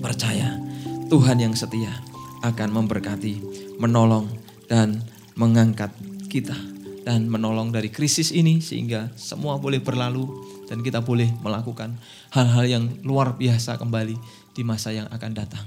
percaya 0.00 0.56
Tuhan 1.12 1.36
yang 1.36 1.52
setia 1.52 1.92
akan 2.40 2.72
memberkati, 2.72 3.44
menolong 3.76 4.32
dan 4.72 5.04
mengangkat 5.36 5.92
kita 6.32 6.56
dan 7.04 7.28
menolong 7.28 7.68
dari 7.68 7.92
krisis 7.92 8.32
ini 8.32 8.64
sehingga 8.64 9.12
semua 9.20 9.60
boleh 9.60 9.84
berlalu 9.84 10.24
dan 10.64 10.80
kita 10.80 11.04
boleh 11.04 11.28
melakukan 11.44 11.92
hal-hal 12.32 12.64
yang 12.64 12.84
luar 13.04 13.36
biasa 13.36 13.76
kembali 13.76 14.16
di 14.56 14.62
masa 14.64 14.96
yang 14.96 15.08
akan 15.12 15.32
datang. 15.36 15.66